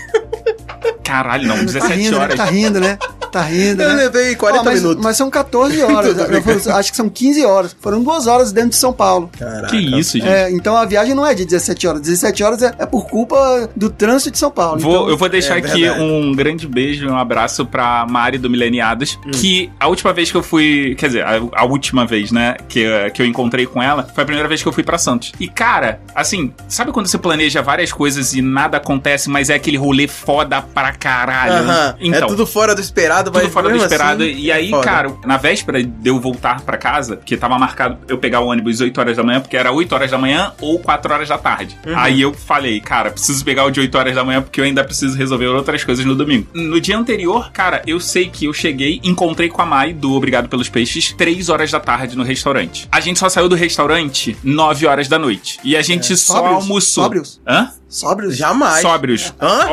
Caralho, 1.04 1.48
não, 1.48 1.56
tá 1.58 1.64
17 1.64 1.94
rindo, 1.94 2.18
horas. 2.18 2.30
Né? 2.30 2.36
Tá 2.36 2.46
rindo, 2.46 2.80
né? 2.80 2.98
Tá 3.32 3.42
rindo, 3.44 3.82
Eu 3.84 3.90
né? 3.90 3.96
levei 3.96 4.36
40 4.36 4.62
Ó, 4.62 4.64
mas, 4.64 4.82
minutos. 4.82 5.04
mas 5.04 5.18
são 5.18 5.30
14 5.30 5.82
horas. 5.84 6.68
Acho 6.68 6.92
que 6.92 6.98
são 6.98 7.10
15 7.10 7.46
horas. 7.46 7.76
Foram 7.80 8.02
duas 8.04 8.28
horas 8.28 8.52
dentro 8.52 8.72
de 8.72 8.76
São 8.76 8.92
Paulo. 8.94 9.30
Caraca. 9.38 9.68
Que 9.68 9.78
isso, 9.78 10.18
gente. 10.18 10.28
É, 10.28 10.50
então 10.52 10.76
a 10.76 10.86
viagem 10.86 11.14
não 11.14 11.26
é 11.26 11.34
de 11.34 11.46
17 11.46 11.88
horas. 11.88 12.02
17 12.02 12.44
horas 12.44 12.62
é, 12.64 12.74
é 12.80 12.86
por 12.86 13.08
culpa 13.08 13.70
do 13.76 13.90
trânsito 13.90 14.32
de 14.32 14.38
São 14.38 14.52
Paulo. 14.52 14.80
Vou- 14.80 14.92
Então, 14.92 15.10
eu 15.10 15.18
vou 15.18 15.30
deixar 15.30 15.56
é 15.56 15.60
aqui 15.60 15.82
verdade. 15.82 16.02
um 16.02 16.34
grande 16.34 16.68
beijo 16.68 17.06
e 17.06 17.10
um 17.10 17.18
abraço 17.18 17.66
pra 17.66 18.06
Mari 18.10 18.38
do 18.38 18.50
Mileniados, 18.50 19.20
Hum. 19.26 19.32
que 19.32 19.70
a 19.80 19.88
última 19.88 20.14
vez 20.14 20.32
que 20.32 20.38
eu 20.38 20.44
fui, 20.44 20.96
quer 20.98 21.08
dizer, 21.08 21.24
a, 21.26 21.40
a 21.54 21.66
última 21.66 22.06
vez, 22.06 22.32
né, 22.32 22.56
que, 22.68 22.86
que 23.14 23.22
eu 23.22 23.26
encontrei 23.26 23.66
com 23.66 23.82
ela, 23.82 24.04
foi 24.14 24.24
a 24.24 24.26
primeira 24.26 24.48
vez 24.48 24.62
que 24.62 24.68
eu 24.68 24.74
fui 24.74 24.84
pra 24.84 24.98
Santos. 24.98 25.32
E 25.40 25.48
cara, 25.48 26.00
assim, 26.16 26.54
sabe 26.68 26.92
quando 26.92 27.08
você 27.08 27.18
planeja 27.18 27.62
várias 27.62 27.92
coisas 27.92 28.34
e 28.34 28.42
nada 28.42 28.78
acontece, 28.78 29.30
mas 29.30 29.50
é 29.50 29.56
aquele 29.56 29.78
rolê 29.78 30.08
foda 30.08 30.62
pra 30.62 30.94
caralho? 30.94 31.54
Aham. 31.70 31.96
Então, 32.00 32.24
é 32.24 32.28
tudo 32.28 32.46
fora 32.46 32.74
do 32.76 32.82
esperado, 32.82 33.19
tudo 33.24 33.34
mas 33.44 33.52
fora 33.52 33.70
do 33.70 33.76
esperado. 33.76 34.24
assim, 34.24 34.36
e 34.38 34.52
aí, 34.52 34.70
foda. 34.70 34.84
cara, 34.84 35.16
na 35.26 35.38
véspera 35.38 35.84
de 35.84 36.10
eu 36.10 36.20
voltar 36.20 36.62
pra 36.62 36.78
casa, 36.78 37.18
que 37.18 37.36
tava 37.38 37.58
marcado 37.58 37.98
eu 38.08 38.18
pegar 38.18 38.42
o 38.42 38.48
ônibus 38.48 38.82
8 38.82 38.98
horas 39.00 39.18
da 39.18 39.24
manhã, 39.24 39.40
porque 39.40 39.58
era 39.58 39.72
8 39.72 39.94
horas 39.94 40.12
da 40.12 40.18
manhã 40.18 40.54
ou 40.62 40.80
4 40.80 41.14
horas 41.14 41.30
da 41.30 41.38
tarde. 41.38 41.78
Uhum. 41.86 41.98
Aí 41.98 42.22
eu 42.22 42.34
falei, 42.34 42.80
cara, 42.80 43.12
preciso 43.12 43.44
pegar 43.44 43.66
o 43.66 43.72
de 43.72 43.80
8 43.80 43.98
horas 43.98 44.16
da 44.16 44.24
manhã, 44.24 44.42
porque 44.42 44.60
eu 44.60 44.66
ainda 44.66 44.84
preciso 44.84 45.18
resolver 45.18 45.48
outras 45.48 45.84
coisas 45.84 46.06
no 46.06 46.16
domingo. 46.16 46.48
No 46.54 46.80
dia 46.80 46.98
anterior, 46.98 47.52
cara, 47.52 47.82
eu 47.86 48.00
sei 48.00 48.30
que 48.30 48.46
eu 48.46 48.54
cheguei, 48.54 49.00
encontrei 49.04 49.50
com 49.50 49.62
a 49.62 49.66
Mai 49.66 49.94
do 49.94 50.14
Obrigado 50.14 50.50
pelos 50.50 50.70
Peixes, 50.70 51.14
3 51.14 51.50
horas 51.50 51.72
da 51.72 51.80
tarde 51.80 52.18
no 52.18 52.24
restaurante. 52.24 52.88
A 52.92 53.00
gente 53.00 53.20
só 53.20 53.30
saiu 53.30 53.50
do 53.50 53.56
restaurante 53.56 54.38
9 54.44 54.88
horas 54.88 55.08
da 55.08 55.20
noite. 55.20 55.60
E 55.64 55.76
a 55.76 55.82
gente 55.82 56.16
só 56.18 56.34
sóbrios? 56.34 56.56
almoçou. 56.56 57.04
Sóbrios? 57.04 57.42
Hã? 57.48 57.72
Sóbrios? 57.90 58.38
Jamais. 58.38 58.82
Sóbrios. 58.82 59.34
Hã? 59.42 59.68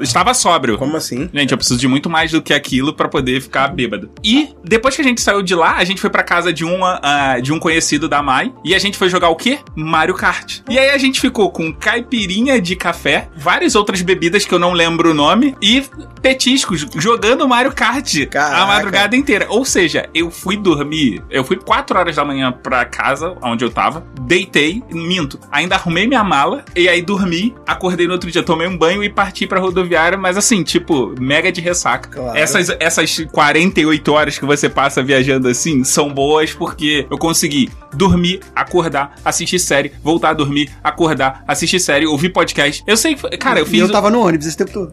Estava 0.00 0.34
sóbrio. 0.34 0.76
Como 0.76 0.96
assim? 0.96 1.30
Gente, 1.32 1.52
eu 1.52 1.56
preciso 1.56 1.78
de 1.78 1.86
muito 1.86 2.10
mais 2.10 2.32
do 2.32 2.42
que 2.42 2.52
aquilo 2.52 2.92
pra 2.92 3.08
poder 3.08 3.40
ficar 3.40 3.68
bêbado. 3.68 4.10
E 4.22 4.50
depois 4.64 4.96
que 4.96 5.00
a 5.00 5.04
gente 5.04 5.20
saiu 5.20 5.42
de 5.42 5.54
lá, 5.54 5.76
a 5.76 5.84
gente 5.84 6.00
foi 6.00 6.10
pra 6.10 6.22
casa 6.22 6.52
de 6.52 6.64
uma 6.64 7.00
ah, 7.02 7.38
de 7.40 7.52
um 7.52 7.58
conhecido 7.58 8.08
da 8.08 8.22
Mai 8.22 8.52
e 8.64 8.74
a 8.74 8.78
gente 8.78 8.98
foi 8.98 9.08
jogar 9.08 9.28
o 9.28 9.36
quê? 9.36 9.60
Mario 9.74 10.14
Kart. 10.14 10.60
E 10.68 10.78
aí 10.78 10.90
a 10.90 10.98
gente 10.98 11.20
ficou 11.20 11.50
com 11.50 11.72
caipirinha 11.72 12.60
de 12.60 12.74
café, 12.74 13.28
várias 13.36 13.74
outras 13.76 14.02
bebidas 14.02 14.44
que 14.44 14.52
eu 14.52 14.58
não 14.58 14.72
lembro 14.72 15.12
o 15.12 15.14
nome 15.14 15.56
e 15.62 15.84
petiscos 16.20 16.86
jogando 16.96 17.46
Mario 17.46 17.72
Kart 17.72 18.26
Caraca. 18.26 18.62
a 18.62 18.66
madrugada 18.66 19.14
inteira. 19.14 19.46
Ou 19.48 19.64
seja, 19.64 20.08
eu 20.12 20.30
fui 20.30 20.56
dormir, 20.56 21.22
eu 21.30 21.44
fui 21.44 21.56
4 21.56 21.98
horas 21.98 22.16
da 22.16 22.24
manhã 22.24 22.50
pra 22.50 22.84
casa 22.84 23.36
onde 23.42 23.64
eu 23.64 23.70
tava, 23.70 24.04
deitei, 24.22 24.82
minto, 24.90 25.38
ainda 25.50 25.76
arrumei 25.76 26.06
minha 26.06 26.24
mala 26.24 26.64
e 26.74 26.88
aí 26.88 27.02
dormi, 27.02 27.35
acordei 27.66 28.06
no 28.06 28.12
outro 28.12 28.30
dia, 28.30 28.42
tomei 28.42 28.66
um 28.66 28.76
banho 28.76 29.02
e 29.02 29.08
parti 29.08 29.46
pra 29.46 29.60
rodoviária, 29.60 30.16
mas 30.18 30.36
assim, 30.36 30.62
tipo, 30.62 31.14
mega 31.20 31.50
de 31.52 31.60
ressaca. 31.60 32.08
Claro. 32.10 32.36
Essas, 32.36 32.68
essas 32.80 33.20
48 33.32 34.12
horas 34.12 34.38
que 34.38 34.44
você 34.44 34.68
passa 34.68 35.02
viajando 35.02 35.48
assim 35.48 35.84
são 35.84 36.12
boas 36.12 36.52
porque 36.52 37.06
eu 37.10 37.18
consegui 37.18 37.70
dormir, 37.92 38.40
acordar, 38.54 39.14
assistir 39.24 39.58
série, 39.58 39.92
voltar 40.02 40.30
a 40.30 40.34
dormir, 40.34 40.70
acordar, 40.84 41.42
assistir 41.46 41.80
série, 41.80 42.06
ouvir 42.06 42.28
podcast. 42.30 42.82
Eu 42.86 42.96
sei, 42.96 43.14
cara, 43.38 43.60
eu 43.60 43.66
E 43.66 43.68
fiz. 43.68 43.80
eu 43.80 43.90
tava 43.90 44.10
no 44.10 44.20
ônibus 44.20 44.46
esse 44.46 44.56
tempo 44.56 44.72
todo. 44.72 44.92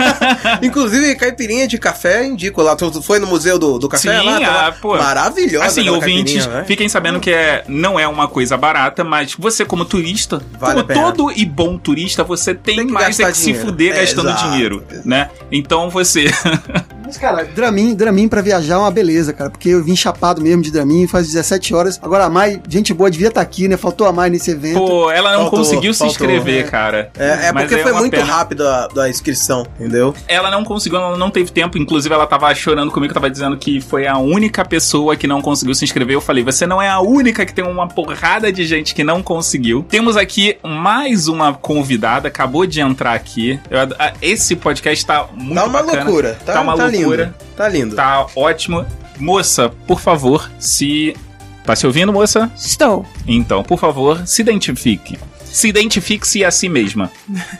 Inclusive, 0.62 1.14
caipirinha 1.16 1.66
de 1.66 1.78
café, 1.78 2.24
indico 2.26 2.62
lá. 2.62 2.76
Tu 2.76 3.02
foi 3.02 3.18
no 3.18 3.26
museu 3.26 3.58
do, 3.58 3.78
do 3.78 3.88
café 3.88 4.18
Sim, 4.20 4.26
lá? 4.26 4.40
Tá 4.40 4.66
ah, 4.68 4.72
pô. 4.72 4.96
Maravilhosa 4.96 5.66
Assim, 5.66 5.88
ouvintes, 5.88 6.46
né? 6.46 6.64
fiquem 6.66 6.88
sabendo 6.88 7.18
que 7.20 7.30
é, 7.30 7.64
não 7.68 7.98
é 7.98 8.06
uma 8.06 8.28
coisa 8.28 8.56
barata, 8.56 9.02
mas 9.02 9.34
você, 9.38 9.64
como 9.64 9.84
turista, 9.84 10.42
Vale 10.58 10.82
como 10.82 10.94
todo 10.94 11.32
e 11.34 11.44
bom 11.44 11.73
turista, 11.78 12.22
você 12.24 12.54
tem, 12.54 12.76
Tem 12.76 12.86
mais 12.86 13.18
é 13.20 13.30
que 13.30 13.36
se 13.36 13.44
dinheiro. 13.46 13.66
fuder 13.66 13.92
É, 13.94 14.00
gastando 14.00 14.28
exato. 14.30 14.50
dinheiro, 14.50 14.84
né? 15.04 15.30
Então 15.50 15.90
você. 15.90 16.26
Mas, 17.14 17.18
cara, 17.18 17.44
Dramin, 17.44 17.94
Dramin 17.94 18.26
pra 18.28 18.42
viajar 18.42 18.74
é 18.74 18.78
uma 18.78 18.90
beleza, 18.90 19.32
cara. 19.32 19.48
Porque 19.50 19.68
eu 19.68 19.82
vim 19.82 19.94
chapado 19.94 20.40
mesmo 20.40 20.62
de 20.62 20.70
Dramin, 20.72 21.06
faz 21.06 21.26
17 21.28 21.74
horas. 21.74 22.00
Agora 22.02 22.24
a 22.24 22.30
Mai, 22.30 22.60
gente 22.68 22.92
boa, 22.92 23.10
devia 23.10 23.28
estar 23.28 23.40
aqui, 23.40 23.68
né? 23.68 23.76
Faltou 23.76 24.06
a 24.06 24.12
Mai 24.12 24.30
nesse 24.30 24.50
evento. 24.50 24.78
Pô, 24.80 25.10
ela 25.10 25.32
não 25.32 25.42
Faltou, 25.42 25.58
conseguiu 25.60 25.92
se 25.92 26.00
faltou, 26.00 26.12
inscrever, 26.12 26.64
é. 26.64 26.68
cara. 26.68 27.10
É, 27.16 27.48
é 27.48 27.52
porque 27.52 27.78
foi 27.78 27.92
uma 27.92 28.00
muito 28.00 28.12
pena. 28.12 28.24
rápido 28.24 28.66
a, 28.66 28.88
a 28.98 29.08
inscrição, 29.08 29.64
entendeu? 29.78 30.14
Ela 30.26 30.50
não 30.50 30.64
conseguiu, 30.64 30.98
ela 30.98 31.16
não 31.16 31.30
teve 31.30 31.50
tempo. 31.50 31.78
Inclusive, 31.78 32.12
ela 32.12 32.26
tava 32.26 32.52
chorando 32.54 32.90
comigo, 32.90 33.14
tava 33.14 33.30
dizendo 33.30 33.56
que 33.56 33.80
foi 33.80 34.06
a 34.06 34.18
única 34.18 34.64
pessoa 34.64 35.16
que 35.16 35.26
não 35.26 35.40
conseguiu 35.40 35.74
se 35.74 35.84
inscrever. 35.84 36.16
Eu 36.16 36.20
falei, 36.20 36.42
você 36.42 36.66
não 36.66 36.80
é 36.82 36.88
a 36.88 37.00
única 37.00 37.46
que 37.46 37.54
tem 37.54 37.64
uma 37.64 37.86
porrada 37.86 38.52
de 38.52 38.64
gente 38.64 38.94
que 38.94 39.04
não 39.04 39.22
conseguiu. 39.22 39.84
Temos 39.88 40.16
aqui 40.16 40.56
mais 40.64 41.28
uma 41.28 41.52
convidada, 41.54 42.28
acabou 42.28 42.66
de 42.66 42.80
entrar 42.80 43.14
aqui. 43.14 43.60
Eu 43.70 43.78
esse 44.20 44.56
podcast 44.56 45.04
tá 45.06 45.26
muito 45.34 45.54
tá 45.54 45.64
uma 45.66 45.82
bacana. 45.82 46.04
loucura. 46.04 46.38
Tá, 46.44 46.52
Tá 46.54 46.60
uma 46.60 46.76
tá 46.76 46.84
loucura. 46.84 47.03
Lindo. 47.10 47.34
Tá 47.56 47.68
lindo. 47.68 47.96
Tá 47.96 48.26
ótimo. 48.36 48.84
Moça, 49.18 49.68
por 49.86 50.00
favor, 50.00 50.50
se. 50.58 51.14
Tá 51.64 51.74
se 51.74 51.86
ouvindo, 51.86 52.12
moça? 52.12 52.50
Estou. 52.56 53.06
Então, 53.26 53.62
por 53.62 53.78
favor, 53.78 54.26
se 54.26 54.42
identifique. 54.42 55.18
Se 55.44 55.68
identifique-se 55.68 56.44
a 56.44 56.50
si 56.50 56.68
mesma. 56.68 57.10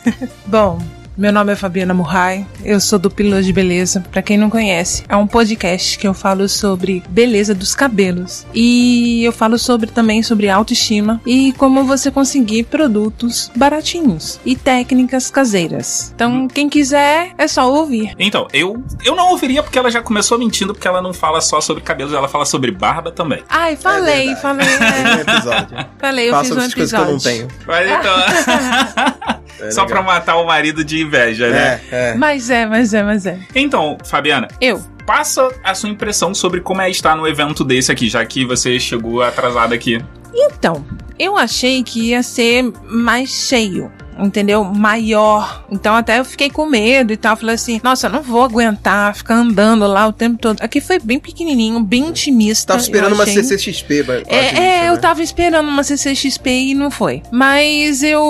Bom, 0.46 0.78
meu 1.16 1.33
nome 1.33 1.53
é 1.53 1.57
Fabiana 1.57 1.94
Murray, 1.94 2.44
eu 2.64 2.81
sou 2.81 2.98
do 2.98 3.09
Pílulas 3.09 3.46
de 3.46 3.53
Beleza. 3.53 4.03
Pra 4.11 4.20
quem 4.20 4.37
não 4.37 4.50
conhece, 4.50 5.05
é 5.09 5.14
um 5.14 5.29
podcast 5.29 5.96
que 5.96 6.09
eu 6.09 6.12
falo 6.12 6.48
sobre 6.48 7.05
beleza 7.09 7.55
dos 7.55 7.72
cabelos. 7.72 8.44
E 8.53 9.22
eu 9.22 9.31
falo 9.33 9.57
sobre 9.57 9.90
também 9.90 10.24
sobre 10.24 10.48
autoestima 10.48 11.20
e 11.24 11.53
como 11.53 11.85
você 11.85 12.11
conseguir 12.11 12.64
produtos 12.64 13.48
baratinhos 13.55 14.40
e 14.44 14.57
técnicas 14.57 15.31
caseiras. 15.31 16.11
Então, 16.16 16.48
quem 16.48 16.68
quiser, 16.68 17.31
é 17.38 17.46
só 17.46 17.72
ouvir. 17.72 18.12
Então, 18.18 18.48
eu, 18.53 18.83
eu 19.05 19.14
não 19.14 19.31
ouviria 19.31 19.62
porque 19.62 19.79
ela 19.79 19.92
já 19.92 20.03
começou 20.03 20.37
mentindo, 20.37 20.74
porque 20.74 20.88
ela 20.88 21.00
não 21.00 21.12
fala 21.12 21.40
só 21.40 21.61
sobre 21.61 21.85
cabelos, 21.85 22.12
ela 22.12 22.27
fala 22.27 22.44
sobre 22.44 22.72
barba 22.72 23.12
também. 23.12 23.40
Ai, 23.48 23.77
falei, 23.77 24.35
verdade. 24.35 24.40
falei, 24.42 24.66
Tem 24.66 25.05
um 25.05 25.07
é, 25.07 25.20
episódio. 25.20 25.87
falei, 26.00 26.29
eu 26.29 26.33
Faço 26.33 26.44
fiz 26.44 26.53
um 26.57 26.70
coisas 26.70 26.74
que 26.74 26.81
eu 26.96 27.05
não 27.05 27.12
episódio. 27.12 27.48
tenho. 27.48 27.48
Mas 27.68 27.88
então. 27.88 29.35
É 29.61 29.71
só 29.71 29.85
pra 29.87 30.03
matar 30.03 30.37
o 30.37 30.47
marido 30.47 30.85
de 30.85 31.01
inveja, 31.01 31.49
né? 31.51 31.81
É, 31.90 32.11
é. 32.11 32.14
Mas 32.14 32.51
é, 32.51 32.67
mas 32.67 32.93
é, 32.95 33.03
mas 33.03 33.27
é. 33.27 33.38
Então, 33.55 33.97
Fabiana, 34.05 34.49
Eu. 34.61 34.83
passa 35.07 35.49
a 35.62 35.75
sua 35.75 35.88
impressão 35.88 36.35
sobre 36.35 36.61
como 36.61 36.81
é 36.83 36.90
estar 36.90 37.17
no 37.17 37.27
evento 37.27 37.64
desse 37.64 37.90
aqui, 37.93 38.09
já 38.09 38.25
que 38.25 38.45
você 38.45 38.79
chegou 38.81 39.23
atrasada 39.23 39.75
aqui. 39.75 40.03
Então, 40.35 40.85
eu 41.19 41.37
achei 41.37 41.83
que 41.83 42.11
ia 42.11 42.23
ser 42.23 42.64
mais 42.88 43.31
cheio. 43.31 43.90
Entendeu? 44.18 44.64
Maior. 44.64 45.64
Então 45.70 45.94
até 45.94 46.18
eu 46.18 46.24
fiquei 46.24 46.50
com 46.50 46.66
medo 46.66 47.12
e 47.12 47.16
tal. 47.16 47.37
Falei 47.37 47.55
assim, 47.55 47.81
nossa, 47.83 48.07
eu 48.07 48.12
não 48.12 48.22
vou 48.22 48.42
aguentar 48.42 49.14
ficar 49.14 49.35
andando 49.35 49.87
lá 49.87 50.07
o 50.07 50.12
tempo 50.12 50.38
todo. 50.38 50.61
Aqui 50.61 50.81
foi 50.81 50.98
bem 50.98 51.18
pequenininho, 51.18 51.81
bem 51.81 52.07
intimista. 52.09 52.68
Tava 52.74 52.83
esperando 52.83 53.14
uma. 53.14 53.27
CCXP. 53.27 54.05
É, 54.27 54.37
é, 54.37 54.77
isso, 54.79 54.87
eu 54.87 54.94
né? 54.94 55.00
tava 55.00 55.22
esperando 55.22 55.68
uma 55.68 55.83
CCXP 55.83 56.50
e 56.50 56.74
não 56.74 56.90
foi. 56.90 57.22
Mas 57.31 58.03
eu 58.03 58.24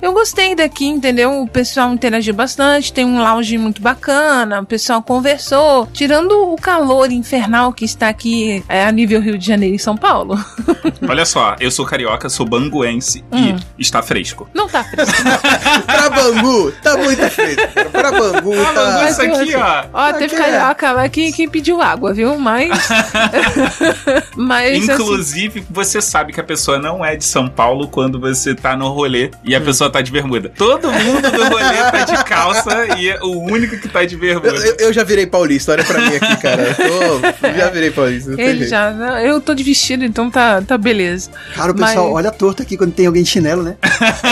eu 0.00 0.12
gostei 0.12 0.54
daqui, 0.54 0.86
entendeu? 0.86 1.42
O 1.42 1.48
pessoal 1.48 1.92
interagiu 1.92 2.34
bastante, 2.34 2.92
tem 2.92 3.04
um 3.04 3.20
lounge 3.20 3.56
muito 3.58 3.80
bacana, 3.82 4.60
o 4.60 4.66
pessoal 4.66 5.02
conversou. 5.02 5.88
Tirando 5.92 6.32
o 6.52 6.56
calor 6.56 7.10
infernal 7.12 7.72
que 7.72 7.84
está 7.84 8.08
aqui 8.08 8.62
é, 8.68 8.84
a 8.84 8.92
nível 8.92 9.20
Rio 9.20 9.38
de 9.38 9.46
Janeiro 9.46 9.76
e 9.76 9.78
São 9.78 9.96
Paulo. 9.96 10.38
Olha 11.08 11.24
só, 11.24 11.56
eu 11.60 11.70
sou 11.70 11.84
carioca, 11.84 12.28
sou 12.28 12.46
banguense 12.46 13.24
Hum. 13.32 13.56
e 13.78 13.82
está 13.82 14.02
fresco. 14.02 14.48
Não 14.54 14.68
tá 14.68 14.84
fresco. 14.84 15.11
pra 15.86 16.10
Bangu, 16.10 16.72
tá 16.82 16.96
muito 16.96 17.28
feito. 17.30 17.66
cara. 17.68 17.88
Pra 17.90 18.10
Bangu, 18.12 18.54
Ah, 18.60 18.72
tá. 18.72 18.98
mas 19.02 19.12
isso 19.12 19.22
aqui, 19.22 19.54
ó. 19.54 19.84
Ó, 19.92 20.12
teve 20.12 20.24
Aqui 20.24 20.34
é. 20.34 20.38
carioca 20.38 20.92
lá 20.92 21.08
que, 21.08 21.32
que 21.32 21.48
pediu 21.48 21.80
água, 21.80 22.12
viu? 22.12 22.38
Mas. 22.38 22.70
Mas. 24.36 24.88
assim, 24.88 24.92
Inclusive, 25.02 25.64
você 25.70 26.00
sabe 26.00 26.32
que 26.32 26.40
a 26.40 26.44
pessoa 26.44 26.78
não 26.78 27.04
é 27.04 27.16
de 27.16 27.24
São 27.24 27.48
Paulo 27.48 27.88
quando 27.88 28.18
você 28.18 28.54
tá 28.54 28.76
no 28.76 28.88
rolê 28.88 29.30
e 29.44 29.54
a 29.54 29.58
Hum. 29.58 29.64
pessoa 29.64 29.90
tá 29.90 30.00
de 30.00 30.10
bermuda. 30.10 30.50
Todo 30.56 30.90
mundo 30.92 31.30
do 31.30 31.44
rolê 31.44 31.90
tá 31.90 32.04
de 32.04 32.24
calça 32.24 32.96
e 32.98 33.08
é 33.10 33.18
o 33.22 33.40
único 33.40 33.76
que 33.78 33.88
tá 33.88 34.04
de 34.04 34.14
Eu, 34.14 34.20
bermuda. 34.20 34.48
eu- 34.66 34.76
eu 34.86 34.92
já 34.92 35.04
virei 35.04 35.26
paulista, 35.26 35.72
olha 35.72 35.84
pra 35.84 35.98
mim 36.00 36.16
aqui, 36.16 36.36
cara. 36.40 36.62
Eu 36.62 36.74
tô- 37.20 37.48
já 37.58 37.70
virei 37.70 37.90
paulista. 37.90 38.32
ele 38.40 38.66
já. 38.66 38.90
Eu 39.22 39.40
tô 39.40 39.54
de 39.54 39.62
vestido, 39.62 40.04
então 40.04 40.30
tá, 40.30 40.60
tá 40.62 40.76
beleza. 40.76 41.30
Cara, 41.54 41.72
o 41.72 41.74
pessoal 41.74 42.06
Mas- 42.06 42.14
olha 42.16 42.30
torto 42.30 42.62
aqui 42.62 42.76
quando 42.76 42.92
tem 42.92 43.06
alguém 43.06 43.22
de 43.22 43.28
chinelo, 43.28 43.62
né? 43.62 43.76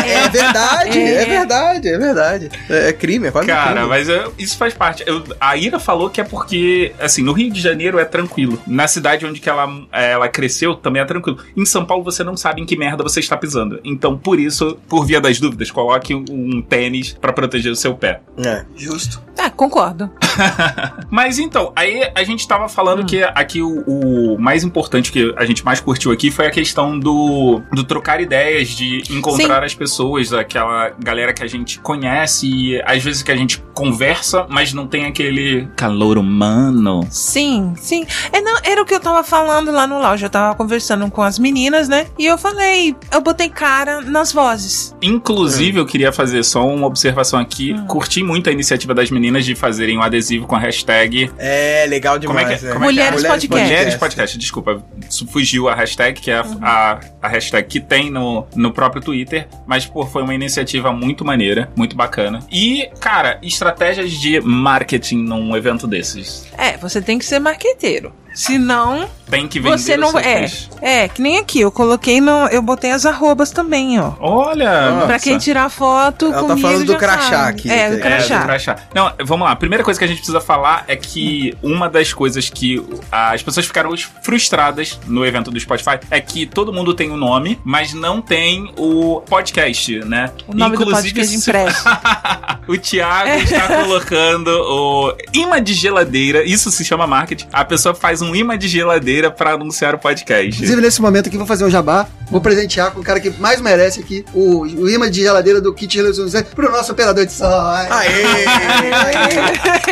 É 0.04 0.28
verdade, 0.28 0.69
é. 0.84 1.22
É. 1.22 1.24
verdade, 1.26 1.88
é 1.88 1.98
verdade. 1.98 2.50
É, 2.68 2.88
é 2.88 2.92
crime, 2.92 3.28
é 3.28 3.30
quase 3.30 3.46
Cara, 3.46 3.72
crime. 3.72 3.88
mas 3.88 4.08
é, 4.08 4.26
isso 4.38 4.56
faz 4.56 4.74
parte. 4.74 5.02
Eu- 5.06 5.22
a 5.40 5.56
Ira 5.56 5.78
falou 5.78 6.10
que 6.10 6.20
é 6.20 6.24
porque, 6.24 6.92
assim, 6.98 7.22
no 7.22 7.32
Rio 7.32 7.50
de 7.50 7.60
Janeiro 7.60 7.98
é 7.98 8.04
tranquilo. 8.04 8.60
Na 8.66 8.86
cidade 8.88 9.24
onde 9.26 9.40
que 9.40 9.48
ela, 9.48 9.68
é, 9.92 10.12
ela 10.12 10.28
cresceu 10.28 10.74
também 10.74 11.02
é 11.02 11.04
tranquilo. 11.04 11.38
Em 11.56 11.64
São 11.66 11.84
Paulo 11.84 12.04
você 12.04 12.22
não 12.24 12.36
sabe 12.36 12.60
em 12.60 12.66
que 12.66 12.76
merda 12.76 13.02
você 13.02 13.20
está 13.20 13.36
pisando. 13.36 13.80
Então, 13.84 14.16
por 14.16 14.38
isso, 14.38 14.78
por 14.88 15.04
via 15.06 15.20
das 15.20 15.38
dúvidas, 15.40 15.70
coloque 15.70 16.14
um, 16.14 16.24
um 16.30 16.62
tênis 16.62 17.16
pra 17.20 17.32
proteger 17.32 17.72
o 17.72 17.76
seu 17.76 17.94
pé. 17.94 18.20
É. 18.44 18.64
Justo. 18.76 19.22
Ah, 19.38 19.50
concordo. 19.50 20.10
Mas 21.10 21.38
então, 21.38 21.72
aí 21.74 22.10
a 22.14 22.22
gente 22.24 22.46
tava 22.46 22.68
falando 22.68 23.04
que 23.06 23.22
aqui 23.22 23.62
o, 23.62 23.84
o 23.86 24.38
mais 24.38 24.62
importante 24.64 25.10
que 25.10 25.32
a 25.36 25.44
gente 25.44 25.64
mais 25.64 25.80
curtiu 25.80 26.12
aqui 26.12 26.30
foi 26.30 26.46
a 26.46 26.50
questão 26.50 26.98
do, 26.98 27.62
do 27.72 27.84
trocar 27.84 28.20
ideias, 28.20 28.68
de 28.68 29.02
encontrar 29.10 29.64
as 29.64 29.74
pessoas, 29.74 30.32
aquela 30.32 30.59
galera 30.98 31.32
que 31.32 31.42
a 31.42 31.46
gente 31.46 31.78
conhece 31.80 32.46
e 32.46 32.82
às 32.84 33.02
vezes 33.02 33.22
que 33.22 33.30
a 33.32 33.36
gente 33.36 33.58
conversa, 33.74 34.46
mas 34.48 34.72
não 34.72 34.86
tem 34.86 35.06
aquele 35.06 35.68
calor 35.76 36.18
humano. 36.18 37.06
Sim, 37.10 37.74
sim. 37.76 38.06
É, 38.32 38.40
não, 38.40 38.58
era 38.62 38.82
o 38.82 38.84
que 38.84 38.94
eu 38.94 39.00
tava 39.00 39.22
falando 39.24 39.70
lá 39.70 39.86
no 39.86 39.98
lounge. 40.00 40.24
Eu 40.24 40.30
tava 40.30 40.54
conversando 40.54 41.10
com 41.10 41.22
as 41.22 41.38
meninas, 41.38 41.88
né? 41.88 42.06
E 42.18 42.26
eu 42.26 42.36
falei, 42.36 42.94
eu 43.12 43.20
botei 43.20 43.48
cara 43.48 44.00
nas 44.00 44.32
vozes. 44.32 44.94
Inclusive, 45.02 45.78
eu 45.78 45.86
queria 45.86 46.12
fazer 46.12 46.42
só 46.44 46.66
uma 46.66 46.86
observação 46.86 47.38
aqui. 47.38 47.74
Curti 47.86 48.22
muito 48.22 48.48
a 48.48 48.52
iniciativa 48.52 48.94
das 48.94 49.10
meninas 49.10 49.44
de 49.44 49.54
fazerem 49.54 49.96
um 49.98 50.02
adesivo 50.02 50.46
com 50.46 50.56
a 50.56 50.58
hashtag 50.58 51.30
É, 51.38 51.86
legal 51.88 52.18
Como 52.20 52.38
é 52.38 52.42
demais. 52.44 52.60
que 52.60 52.66
é? 52.66 52.72
Como 52.72 52.84
é 52.84 52.92
que 52.92 53.00
é? 53.00 53.04
Mulheres 53.10 53.26
Podcast. 53.26 53.64
Mulheres 53.64 53.94
Podcast, 53.94 54.38
desculpa. 54.38 54.82
Isso 55.08 55.26
Fugiu 55.26 55.68
a 55.68 55.74
hashtag, 55.74 56.20
que 56.20 56.30
é 56.30 56.38
a, 56.38 56.44
a, 56.60 57.00
a 57.22 57.28
hashtag 57.28 57.66
que 57.68 57.80
tem 57.80 58.10
no, 58.10 58.46
no 58.54 58.72
próprio 58.72 59.00
Twitter. 59.00 59.46
Mas, 59.66 59.86
pô, 59.86 60.04
foi 60.04 60.22
uma 60.22 60.34
iniciativa 60.34 60.49
muito 60.92 61.24
maneira, 61.24 61.70
muito 61.76 61.96
bacana. 61.96 62.40
E, 62.50 62.88
cara, 63.00 63.38
estratégias 63.42 64.12
de 64.12 64.40
marketing 64.40 65.18
num 65.18 65.56
evento 65.56 65.86
desses. 65.86 66.46
É, 66.56 66.76
você 66.76 67.00
tem 67.00 67.18
que 67.18 67.24
ser 67.24 67.38
marqueteiro. 67.38 68.12
Senão, 68.34 69.08
Tem 69.30 69.46
que 69.48 69.60
vender 69.60 69.78
você 69.78 69.94
o 69.94 69.98
não. 69.98 70.10
seu 70.10 70.18
É, 70.20 70.40
peixe. 70.40 70.68
é, 70.82 71.08
que 71.08 71.22
nem 71.22 71.38
aqui. 71.38 71.60
Eu 71.60 71.70
coloquei 71.70 72.20
no. 72.20 72.46
Eu 72.48 72.60
botei 72.62 72.90
as 72.90 73.06
arrobas 73.06 73.50
também, 73.50 73.98
ó. 74.00 74.12
Olha! 74.20 74.90
Nossa. 74.90 75.06
Pra 75.06 75.18
quem 75.18 75.38
tirar 75.38 75.68
foto 75.70 76.26
Ela 76.26 76.34
tá 76.34 76.40
comigo 76.48 76.60
falando 76.60 76.84
do 76.86 76.92
já 76.92 76.98
crachá 76.98 77.30
sabe. 77.30 77.48
aqui. 77.60 77.70
É, 77.70 77.90
do 77.90 77.90
do 77.90 77.94
É, 77.94 77.96
do 77.96 78.02
crachá. 78.02 78.42
crachá. 78.42 78.76
Não, 78.94 79.12
vamos 79.24 79.46
lá. 79.46 79.52
A 79.52 79.56
primeira 79.56 79.84
coisa 79.84 79.98
que 79.98 80.04
a 80.04 80.08
gente 80.08 80.18
precisa 80.18 80.40
falar 80.40 80.84
é 80.88 80.96
que 80.96 81.56
uma 81.62 81.88
das 81.88 82.12
coisas 82.12 82.50
que 82.50 82.84
as 83.10 83.42
pessoas 83.42 83.66
ficaram 83.66 83.90
frustradas 84.22 84.98
no 85.06 85.24
evento 85.24 85.50
do 85.50 85.58
Spotify 85.60 85.98
é 86.10 86.20
que 86.20 86.46
todo 86.46 86.72
mundo 86.72 86.92
tem 86.94 87.10
o 87.10 87.16
nome, 87.16 87.60
mas 87.64 87.92
não 87.94 88.20
tem 88.20 88.72
o 88.76 89.20
podcast, 89.22 89.98
né? 90.04 90.30
O 90.46 90.54
nome 90.54 90.76
do 90.76 90.86
podcast 90.86 91.38
se- 91.38 91.50
impresso. 91.50 91.84
o 92.70 92.78
Thiago 92.78 93.30
está 93.42 93.66
colocando 93.82 94.48
o 94.48 95.14
imã 95.32 95.62
de 95.62 95.74
geladeira. 95.74 96.42
Isso 96.44 96.70
se 96.70 96.84
chama 96.84 97.06
marketing. 97.06 97.46
A 97.52 97.64
pessoa 97.64 97.94
faz 97.94 98.22
um 98.22 98.34
imã 98.34 98.56
de 98.58 98.68
geladeira 98.68 99.30
pra 99.30 99.52
anunciar 99.52 99.94
o 99.94 99.98
podcast. 99.98 100.54
Inclusive, 100.56 100.80
nesse 100.80 101.00
momento 101.02 101.28
aqui, 101.28 101.36
vou 101.36 101.46
fazer 101.46 101.64
um 101.64 101.70
jabá. 101.70 102.06
Vou 102.30 102.40
presentear 102.40 102.92
com 102.92 103.00
o 103.00 103.02
cara 103.02 103.18
que 103.18 103.28
mais 103.40 103.60
merece 103.60 103.98
aqui 104.00 104.24
o, 104.32 104.60
o 104.62 104.88
imã 104.88 105.10
de 105.10 105.20
geladeira 105.20 105.60
do 105.60 105.74
kit 105.74 106.00
Resolução 106.00 106.42
pro 106.54 106.70
nosso 106.70 106.92
operador 106.92 107.26
de 107.26 107.32
som. 107.32 107.44
Aê! 107.90 108.22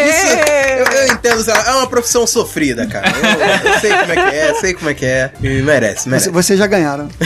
Isso, 0.09 0.27
eu, 0.79 0.87
eu 0.87 1.13
entendo, 1.15 1.43
Zé, 1.43 1.53
é 1.53 1.71
uma 1.73 1.87
profissão 1.89 2.27
sofrida, 2.27 2.87
cara. 2.87 3.09
Eu, 3.09 3.73
eu 3.73 3.81
sei 3.81 3.91
como 3.93 4.13
é 4.13 4.15
que 4.15 4.37
é, 4.37 4.55
sei 4.55 4.75
como 4.75 4.91
é 4.91 4.95
que 4.95 5.05
é. 5.07 5.31
E 5.43 5.63
merece, 5.63 6.05
Você- 6.05 6.09
merece. 6.11 6.31
Vocês 6.31 6.59
já 6.59 6.67
ganharam. 6.67 7.09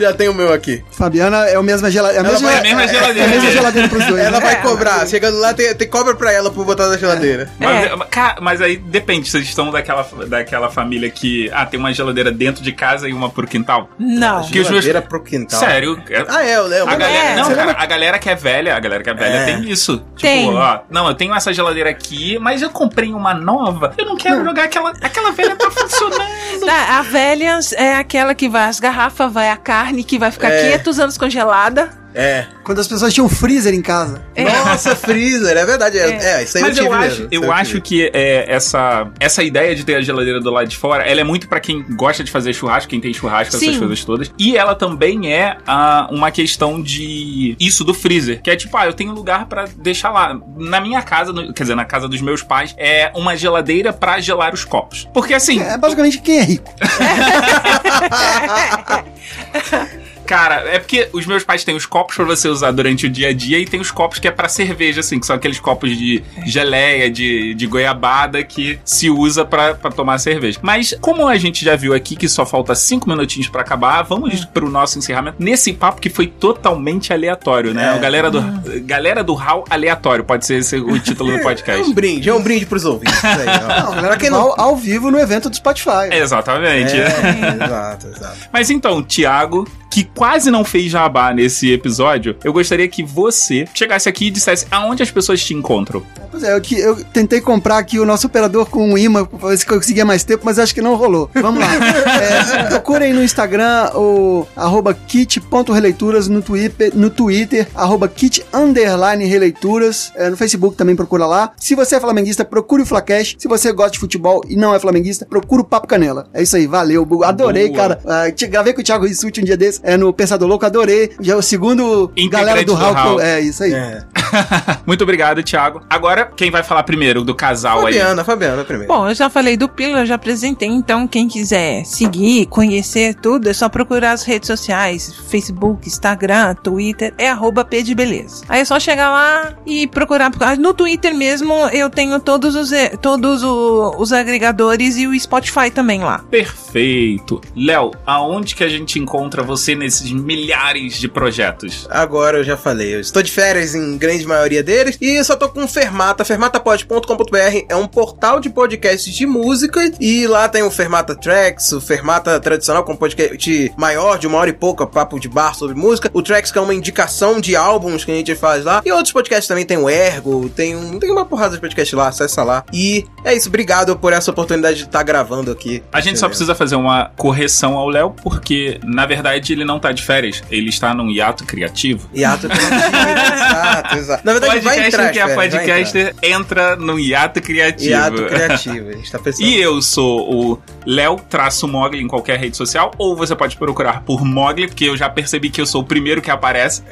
Já 0.00 0.12
tem 0.12 0.28
o 0.28 0.34
meu 0.34 0.52
aqui. 0.52 0.82
Fabiana 0.90 1.46
é 1.46 1.54
a 1.56 1.62
mesma 1.62 1.90
geladeira. 1.90 2.26
Ela 2.28 2.38
vai- 2.38 2.54
É 2.54 2.58
a 2.58 2.62
mesma 2.62 2.82
É 2.82 2.84
a 2.84 2.88
geladeira. 2.88 3.28
mesma 3.28 3.50
geladeira 3.50 3.79
pros 3.88 4.04
dois. 4.06 4.20
Ela 4.22 4.38
né? 4.38 4.46
vai 4.46 4.62
cobrar. 4.62 5.06
Chegando 5.06 5.38
lá, 5.38 5.52
tem, 5.54 5.74
tem 5.74 5.88
cobra 5.88 6.14
pra 6.14 6.32
ela 6.32 6.50
por 6.50 6.64
botar 6.64 6.88
na 6.88 6.96
geladeira. 6.98 7.50
Mas, 7.58 7.84
É. 7.86 8.40
mas 8.40 8.60
aí 8.62 8.76
depende, 8.76 9.28
vocês 9.30 9.44
estão 9.44 9.70
daquela, 9.70 10.06
daquela 10.26 10.70
família 10.70 11.10
que 11.10 11.50
ah, 11.52 11.64
tem 11.66 11.78
uma 11.78 11.92
geladeira 11.92 12.30
dentro 12.30 12.62
de 12.62 12.72
casa 12.72 13.08
e 13.08 13.12
uma 13.12 13.28
pro 13.30 13.46
quintal? 13.46 13.90
Não. 13.98 14.42
Que 14.44 14.54
meus- 14.54 14.68
Geladeira 14.68 15.02
pro 15.02 15.22
quintal. 15.22 15.58
Sério? 15.60 16.02
é- 16.10 16.24
Ah, 16.28 16.44
é, 16.44 16.56
eu 16.56 16.66
lembro. 16.66 16.90
A 16.92 16.96
galera, 16.96 17.24
é. 17.30 17.36
não, 17.36 17.44
cara, 17.48 17.56
lembra? 17.66 17.82
a 17.82 17.86
galera 17.86 18.18
que 18.18 18.30
é 18.30 18.34
velha, 18.34 18.76
a 18.76 18.80
galera 18.80 19.02
que 19.02 19.10
é 19.10 19.14
velha 19.14 19.36
É. 19.36 19.44
tem 19.46 19.70
isso. 19.70 19.96
Tipo, 20.16 20.20
Tem. 20.20 20.54
ó, 20.54 20.80
não, 20.90 21.08
eu 21.08 21.14
tenho 21.14 21.34
essa 21.34 21.52
geladeira 21.52 21.90
aqui, 21.90 22.38
mas 22.38 22.62
eu 22.62 22.70
comprei 22.70 23.12
uma 23.12 23.34
nova. 23.34 23.94
Eu 23.98 24.06
não 24.06 24.16
quero 24.16 24.44
jogar 24.44 24.64
aquela, 24.64 24.90
aquela 25.02 25.30
velha 25.32 25.56
tá 25.56 25.70
funcionando. 25.70 26.20
Tá, 26.66 26.98
a 26.98 27.02
velha 27.02 27.58
é 27.76 27.94
aquela 27.96 28.34
que 28.34 28.48
vai 28.48 28.64
as 28.68 28.78
garrafas, 28.80 29.32
vai 29.32 29.50
a 29.50 29.56
carne, 29.56 30.04
que 30.04 30.18
vai 30.18 30.30
ficar 30.30 30.50
É. 30.50 30.62
500 30.72 30.98
anos 31.00 31.18
congelada. 31.18 31.99
É. 32.14 32.46
Quando 32.64 32.80
as 32.80 32.88
pessoas 32.88 33.12
tinham 33.14 33.28
freezer 33.28 33.72
em 33.74 33.82
casa. 33.82 34.22
É. 34.34 34.44
Nossa, 34.44 34.94
freezer, 34.96 35.56
é 35.56 35.64
verdade. 35.64 35.98
É, 35.98 36.38
é, 36.38 36.42
isso 36.42 36.58
aí 36.58 36.64
Mas 36.64 36.76
eu 36.76 36.86
eu 36.86 36.92
acho, 36.92 37.20
mesmo, 37.22 37.28
eu 37.30 37.52
acho 37.52 37.80
que 37.80 38.10
é, 38.12 38.44
essa, 38.52 39.08
essa 39.20 39.42
ideia 39.42 39.74
de 39.74 39.84
ter 39.84 39.96
a 39.96 40.00
geladeira 40.00 40.40
do 40.40 40.50
lado 40.50 40.68
de 40.68 40.76
fora, 40.76 41.04
ela 41.04 41.20
é 41.20 41.24
muito 41.24 41.48
pra 41.48 41.60
quem 41.60 41.84
gosta 41.90 42.24
de 42.24 42.30
fazer 42.30 42.52
churrasco, 42.52 42.88
quem 42.90 43.00
tem 43.00 43.12
churrasco, 43.14 43.56
essas 43.56 43.74
Sim. 43.74 43.78
coisas 43.78 44.04
todas. 44.04 44.32
E 44.38 44.56
ela 44.56 44.74
também 44.74 45.32
é 45.32 45.56
ah, 45.66 46.08
uma 46.10 46.30
questão 46.30 46.82
de 46.82 47.56
isso 47.60 47.84
do 47.84 47.94
freezer, 47.94 48.42
que 48.42 48.50
é 48.50 48.56
tipo, 48.56 48.76
ah, 48.76 48.86
eu 48.86 48.92
tenho 48.92 49.12
lugar 49.12 49.46
pra 49.46 49.66
deixar 49.76 50.10
lá. 50.10 50.38
Na 50.56 50.80
minha 50.80 51.02
casa, 51.02 51.32
no- 51.32 51.52
quer 51.52 51.62
dizer, 51.62 51.74
na 51.74 51.84
casa 51.84 52.08
dos 52.08 52.20
meus 52.20 52.42
pais, 52.42 52.74
é 52.76 53.10
uma 53.14 53.36
geladeira 53.36 53.92
pra 53.92 54.20
gelar 54.20 54.52
os 54.52 54.64
copos. 54.64 55.08
Porque 55.14 55.32
assim, 55.34 55.60
É 55.60 55.78
basicamente 55.78 56.18
quem 56.20 56.38
é 56.38 56.42
rico. 56.42 56.74
Cara, 60.30 60.62
é 60.70 60.78
porque 60.78 61.08
os 61.12 61.26
meus 61.26 61.42
pais 61.42 61.64
têm 61.64 61.74
os 61.74 61.84
copos 61.84 62.14
pra 62.14 62.24
você 62.24 62.46
usar 62.46 62.70
durante 62.70 63.04
o 63.04 63.10
dia 63.10 63.30
a 63.30 63.32
dia 63.32 63.58
e 63.58 63.64
tem 63.64 63.80
os 63.80 63.90
copos 63.90 64.20
que 64.20 64.28
é 64.28 64.30
pra 64.30 64.48
cerveja, 64.48 65.00
assim, 65.00 65.18
que 65.18 65.26
são 65.26 65.34
aqueles 65.34 65.58
copos 65.58 65.90
de 65.98 66.22
geleia, 66.46 67.10
de, 67.10 67.52
de 67.54 67.66
goiabada 67.66 68.40
que 68.44 68.78
se 68.84 69.10
usa 69.10 69.44
pra, 69.44 69.74
pra 69.74 69.90
tomar 69.90 70.18
cerveja. 70.18 70.60
Mas, 70.62 70.96
como 71.00 71.26
a 71.26 71.36
gente 71.36 71.64
já 71.64 71.74
viu 71.74 71.92
aqui 71.92 72.14
que 72.14 72.28
só 72.28 72.46
falta 72.46 72.76
cinco 72.76 73.08
minutinhos 73.08 73.48
pra 73.48 73.62
acabar, 73.62 74.02
vamos 74.02 74.44
pro 74.44 74.70
nosso 74.70 75.00
encerramento 75.00 75.38
nesse 75.40 75.72
papo 75.72 76.00
que 76.00 76.08
foi 76.08 76.28
totalmente 76.28 77.12
aleatório, 77.12 77.74
né? 77.74 77.92
É. 77.92 77.96
O 77.96 78.00
galera 78.00 78.30
do, 78.30 78.40
galera 78.84 79.24
do 79.24 79.34
Hall 79.34 79.64
aleatório, 79.68 80.22
pode 80.22 80.46
ser 80.46 80.58
esse 80.60 80.76
o 80.76 80.96
título 81.00 81.32
do 81.32 81.38
É 81.40 81.42
podcast. 81.42 81.90
um 81.90 81.92
brinde, 81.92 82.28
é 82.28 82.34
um 82.34 82.40
brinde 82.40 82.66
pros 82.66 82.84
ouvintes. 82.84 83.24
Aí, 83.24 83.48
ó. 83.88 83.96
Não, 84.00 84.16
quem 84.16 84.28
ao, 84.28 84.56
não. 84.56 84.64
ao 84.64 84.76
vivo 84.76 85.10
no 85.10 85.18
evento 85.18 85.50
do 85.50 85.56
Spotify. 85.56 86.12
Exatamente. 86.12 86.94
É, 86.94 87.64
exato, 87.64 88.06
exato. 88.06 88.36
Mas 88.52 88.70
então, 88.70 89.02
Thiago, 89.02 89.66
que 89.90 90.04
quase 90.04 90.50
não 90.50 90.64
fez 90.64 90.90
jabá 90.90 91.32
nesse 91.34 91.70
episódio, 91.72 92.36
eu 92.44 92.52
gostaria 92.52 92.86
que 92.88 93.02
você 93.02 93.64
chegasse 93.74 94.08
aqui 94.08 94.26
e 94.26 94.30
dissesse 94.30 94.66
aonde 94.70 95.02
as 95.02 95.10
pessoas 95.10 95.42
te 95.42 95.52
encontram. 95.52 96.02
Pois 96.30 96.44
é, 96.44 96.52
eu, 96.56 96.62
eu 96.78 97.04
tentei 97.06 97.40
comprar 97.40 97.78
aqui 97.78 97.98
o 97.98 98.06
nosso 98.06 98.28
operador 98.28 98.66
com 98.66 98.88
um 98.88 98.96
imã 98.96 99.24
pra 99.24 99.48
ver 99.48 99.58
se 99.58 99.66
eu 99.68 99.74
conseguia 99.76 100.04
mais 100.04 100.22
tempo, 100.22 100.42
mas 100.44 100.58
acho 100.60 100.72
que 100.72 100.80
não 100.80 100.94
rolou. 100.94 101.28
Vamos 101.34 101.60
lá. 101.60 101.68
É, 102.20 102.64
procurem 102.64 103.12
no 103.12 103.22
Instagram 103.22 103.90
o 103.94 104.46
arroba 104.56 104.92
kit.releituras, 104.94 106.28
no 106.28 106.42
Twitter, 106.42 106.92
no 106.94 107.10
Twitter, 107.10 107.68
arroba 107.74 108.08
kit 108.08 108.44
underline 108.52 109.24
releituras, 109.24 110.12
é, 110.16 110.28
no 110.28 110.36
Facebook 110.36 110.76
também 110.76 110.94
procura 110.96 111.26
lá. 111.26 111.52
Se 111.56 111.74
você 111.74 111.96
é 111.96 112.00
flamenguista, 112.00 112.44
procure 112.44 112.82
o 112.82 112.86
Flacash. 112.86 113.36
Se 113.38 113.48
você 113.48 113.72
gosta 113.72 113.92
de 113.92 113.98
futebol 113.98 114.42
e 114.48 114.56
não 114.56 114.74
é 114.74 114.78
flamenguista, 114.78 115.26
procura 115.26 115.62
o 115.62 115.64
Papo 115.64 115.86
Canela. 115.86 116.28
É 116.32 116.42
isso 116.42 116.56
aí, 116.56 116.66
valeu. 116.66 117.06
Adorei, 117.24 117.68
Boa. 117.68 117.76
cara. 117.78 118.00
Ah, 118.06 118.30
te- 118.30 118.46
gravei 118.46 118.72
com 118.72 118.80
o 118.80 118.84
Thiago 118.84 119.06
Rissuti 119.06 119.40
um 119.40 119.44
dia 119.44 119.56
desse, 119.56 119.79
é, 119.82 119.96
no 119.96 120.12
Pensador 120.12 120.48
Louco, 120.48 120.64
adorei. 120.66 121.12
Já 121.20 121.34
é 121.34 121.36
o 121.36 121.42
segundo 121.42 122.10
Integrante 122.16 122.30
galera 122.30 122.64
do 122.64 122.74
do 122.74 122.80
eu- 122.80 122.94
Hall. 122.94 123.20
É, 123.20 123.40
isso 123.40 123.62
aí. 123.62 123.72
É. 123.72 124.02
Muito 124.86 125.02
obrigado, 125.02 125.42
Thiago. 125.42 125.82
Agora, 125.88 126.30
quem 126.36 126.50
vai 126.50 126.62
falar 126.62 126.82
primeiro 126.82 127.22
do 127.24 127.34
casal 127.34 127.86
aí. 127.86 127.94
Fabiana, 127.94 128.24
Fabiana 128.24 128.64
primeiro. 128.64 128.92
Bom, 128.92 129.08
eu 129.08 129.14
já 129.14 129.28
falei 129.30 129.56
do 129.56 129.68
Pila, 129.68 130.00
eu 130.00 130.06
já 130.06 130.14
apresentei, 130.16 130.68
então 130.68 131.06
quem 131.06 131.28
quiser 131.28 131.84
seguir, 131.84 132.46
conhecer 132.46 133.14
tudo, 133.14 133.48
é 133.48 133.52
só 133.52 133.68
procurar 133.68 134.12
as 134.12 134.22
redes 134.24 134.46
sociais, 134.46 135.14
Facebook, 135.28 135.86
Instagram, 135.88 136.54
Twitter, 136.54 137.12
é 137.18 137.28
arroba 137.30 137.64
P 137.64 137.82
de 137.82 137.94
Beleza. 137.94 138.44
Aí 138.48 138.60
é 138.60 138.64
só 138.64 138.78
chegar 138.80 139.10
lá 139.10 139.52
e 139.66 139.86
procurar. 139.86 140.30
No 140.58 140.72
Twitter 140.74 141.14
mesmo 141.14 141.52
eu 141.72 141.88
tenho 141.90 142.18
todos 142.20 142.54
os, 142.54 142.70
todos 143.00 143.42
o- 143.42 143.94
os 143.98 144.12
agregadores 144.12 144.96
e 144.96 145.06
o 145.06 145.18
Spotify 145.18 145.70
também 145.70 146.00
lá. 146.00 146.18
Perfeito. 146.30 147.40
Léo, 147.56 147.90
aonde 148.06 148.54
que 148.54 148.62
a 148.64 148.68
gente 148.68 148.98
encontra 148.98 149.42
você 149.42 149.74
nesses 149.74 150.10
milhares 150.12 150.94
de 150.98 151.08
projetos? 151.08 151.86
Agora 151.90 152.38
eu 152.38 152.44
já 152.44 152.56
falei, 152.56 152.94
eu 152.94 153.00
estou 153.00 153.22
de 153.22 153.30
férias 153.30 153.74
em 153.74 153.96
grande 153.98 154.19
maioria 154.26 154.62
deles 154.62 154.96
e 155.00 155.16
eu 155.16 155.24
só 155.24 155.36
tô 155.36 155.48
com 155.48 155.64
o 155.64 155.68
Fermata, 155.68 156.24
fermatapod.com.br 156.24 157.64
é 157.68 157.76
um 157.76 157.86
portal 157.86 158.40
de 158.40 158.50
podcasts 158.50 159.14
de 159.14 159.26
música 159.26 159.92
e 160.00 160.26
lá 160.26 160.48
tem 160.48 160.62
o 160.62 160.70
Fermata 160.70 161.14
Tracks, 161.14 161.72
o 161.72 161.80
Fermata 161.80 162.38
tradicional 162.40 162.84
com 162.84 162.96
podcast 162.96 163.72
maior, 163.76 164.18
de 164.18 164.26
uma 164.26 164.38
hora 164.38 164.50
e 164.50 164.54
pouca, 164.54 164.86
papo 164.86 165.18
de 165.18 165.28
bar 165.28 165.54
sobre 165.54 165.74
música, 165.74 166.10
o 166.12 166.22
Tracks 166.22 166.52
que 166.52 166.58
é 166.58 166.60
uma 166.60 166.74
indicação 166.74 167.40
de 167.40 167.56
álbuns 167.56 168.04
que 168.04 168.12
a 168.12 168.14
gente 168.14 168.34
faz 168.34 168.64
lá 168.64 168.82
e 168.84 168.92
outros 168.92 169.12
podcasts 169.12 169.46
também 169.46 169.64
tem 169.64 169.76
o 169.76 169.88
Ergo, 169.88 170.48
tem, 170.50 170.76
um, 170.76 170.98
tem 170.98 171.10
uma 171.10 171.24
porrada 171.24 171.54
de 171.54 171.60
podcast 171.60 171.94
lá, 171.94 172.08
acessa 172.08 172.42
lá. 172.42 172.64
E 172.72 173.06
é 173.24 173.34
isso, 173.34 173.48
obrigado 173.48 173.96
por 173.96 174.12
essa 174.12 174.30
oportunidade 174.30 174.78
de 174.78 174.84
estar 174.84 175.02
gravando 175.02 175.50
aqui. 175.50 175.82
A 175.92 176.00
gente 176.00 176.18
só 176.18 176.28
precisa 176.28 176.54
fazer 176.54 176.76
uma 176.76 177.10
correção 177.16 177.76
ao 177.76 177.88
Léo, 177.88 178.10
porque, 178.22 178.80
na 178.84 179.06
verdade, 179.06 179.52
ele 179.52 179.64
não 179.64 179.78
tá 179.78 179.92
de 179.92 180.02
férias. 180.02 180.42
Ele 180.50 180.68
está 180.68 180.94
num 180.94 181.10
hiato 181.10 181.44
criativo. 181.44 182.08
Hiato 182.14 182.48
criativo, 182.48 182.96
exato, 183.34 183.96
exato. 183.96 184.09
Na 184.24 184.32
verdade, 184.32 184.60
vai 184.60 184.86
entrar, 184.86 185.10
que 185.10 185.18
é 185.18 185.34
podcaster 185.34 186.14
entra 186.22 186.76
no 186.76 186.98
hiato 186.98 187.40
criativo. 187.40 187.90
Hiato 187.90 188.24
criativo, 188.26 188.88
a 188.88 188.92
gente 188.92 189.12
tá 189.12 189.18
pensando. 189.18 189.46
E 189.46 189.60
eu 189.60 189.80
sou 189.82 190.52
o 190.52 190.58
Léo 190.86 191.16
traço 191.28 191.68
Mogli 191.68 192.02
em 192.02 192.08
qualquer 192.08 192.38
rede 192.38 192.56
social, 192.56 192.90
ou 192.98 193.14
você 193.14 193.36
pode 193.36 193.56
procurar 193.56 194.02
por 194.02 194.24
Mogli, 194.24 194.66
porque 194.66 194.84
eu 194.84 194.96
já 194.96 195.08
percebi 195.08 195.50
que 195.50 195.60
eu 195.60 195.66
sou 195.66 195.82
o 195.82 195.84
primeiro 195.84 196.22
que 196.22 196.30
aparece. 196.30 196.82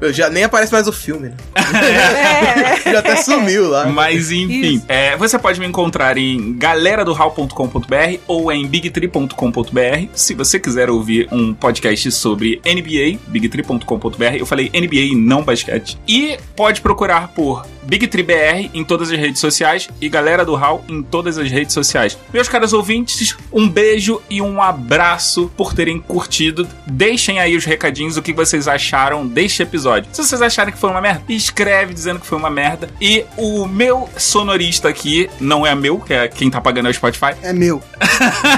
Eu 0.00 0.12
já 0.12 0.28
nem 0.28 0.44
aparece 0.44 0.72
mais 0.72 0.86
o 0.86 0.92
filme, 0.92 1.30
né? 1.30 1.34
É. 1.56 2.80
já 2.92 2.98
até 2.98 3.16
sumiu 3.16 3.68
lá. 3.68 3.86
Mas 3.86 4.30
enfim, 4.30 4.82
é, 4.88 5.16
você 5.16 5.38
pode 5.38 5.58
me 5.58 5.66
encontrar 5.66 6.16
em 6.18 6.56
galeradohal.com.br 6.56 8.18
ou 8.26 8.52
em 8.52 8.66
bigtree.com.br. 8.66 10.08
Se 10.14 10.34
você 10.34 10.58
quiser 10.58 10.90
ouvir 10.90 11.28
um 11.32 11.54
podcast 11.54 12.10
sobre 12.12 12.60
NBA, 12.64 13.18
bigtree.com.br. 13.28 14.36
Eu 14.38 14.46
falei 14.46 14.70
NBA 14.70 14.96
e 14.96 15.14
não 15.14 15.42
basquete. 15.42 15.95
E 16.06 16.38
pode 16.54 16.80
procurar 16.80 17.28
por 17.28 17.66
BigTreeBR 17.86 18.70
em 18.74 18.84
todas 18.84 19.10
as 19.10 19.18
redes 19.18 19.40
sociais 19.40 19.88
e 20.00 20.08
Galera 20.08 20.44
do 20.44 20.54
Hall 20.54 20.84
em 20.88 21.02
todas 21.02 21.38
as 21.38 21.50
redes 21.50 21.72
sociais. 21.74 22.18
Meus 22.32 22.48
caros 22.48 22.72
ouvintes, 22.72 23.36
um 23.52 23.68
beijo 23.68 24.20
e 24.28 24.42
um 24.42 24.60
abraço 24.60 25.50
por 25.56 25.72
terem 25.74 25.98
curtido. 26.00 26.66
Deixem 26.86 27.38
aí 27.38 27.56
os 27.56 27.64
recadinhos, 27.64 28.16
o 28.16 28.22
que 28.22 28.32
vocês 28.32 28.66
acharam 28.68 29.26
deste 29.26 29.62
episódio. 29.62 30.08
Se 30.12 30.22
vocês 30.22 30.42
acharem 30.42 30.72
que 30.72 30.78
foi 30.80 30.90
uma 30.90 31.00
merda, 31.00 31.22
escreve 31.28 31.94
dizendo 31.94 32.20
que 32.20 32.26
foi 32.26 32.38
uma 32.38 32.50
merda. 32.50 32.88
E 33.00 33.24
o 33.36 33.66
meu 33.66 34.08
sonorista 34.16 34.88
aqui, 34.88 35.28
não 35.40 35.66
é 35.66 35.74
meu, 35.74 35.98
que 36.00 36.12
é 36.12 36.28
quem 36.28 36.50
tá 36.50 36.60
pagando 36.60 36.88
é 36.88 36.90
o 36.90 36.94
Spotify. 36.94 37.34
É 37.42 37.52
meu. 37.52 37.82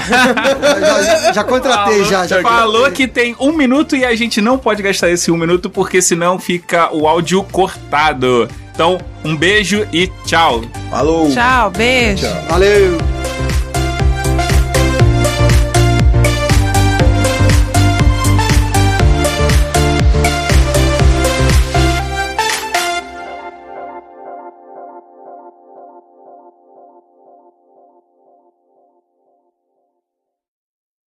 já, 0.09 1.01
já- 1.03 1.33
já 1.33 1.43
contratei, 1.43 2.03
já. 2.05 2.25
já 2.27 2.41
falou 2.41 2.83
contratei. 2.83 3.07
que 3.07 3.11
tem 3.11 3.35
um 3.39 3.51
minuto 3.53 3.95
e 3.95 4.03
a 4.05 4.15
gente 4.15 4.41
não 4.41 4.57
pode 4.57 4.81
gastar 4.81 5.09
esse 5.09 5.31
um 5.31 5.37
minuto 5.37 5.69
porque 5.69 6.01
senão 6.01 6.39
fica 6.39 6.93
o 6.93 7.07
áudio 7.07 7.43
cortado. 7.43 8.47
Então, 8.79 8.97
um 9.25 9.35
beijo 9.35 9.85
e 9.91 10.07
tchau. 10.25 10.61
Falou. 10.89 11.29
Tchau, 11.29 11.69
beijo. 11.69 12.25
Tchau. 12.25 12.43
Valeu. 12.47 12.97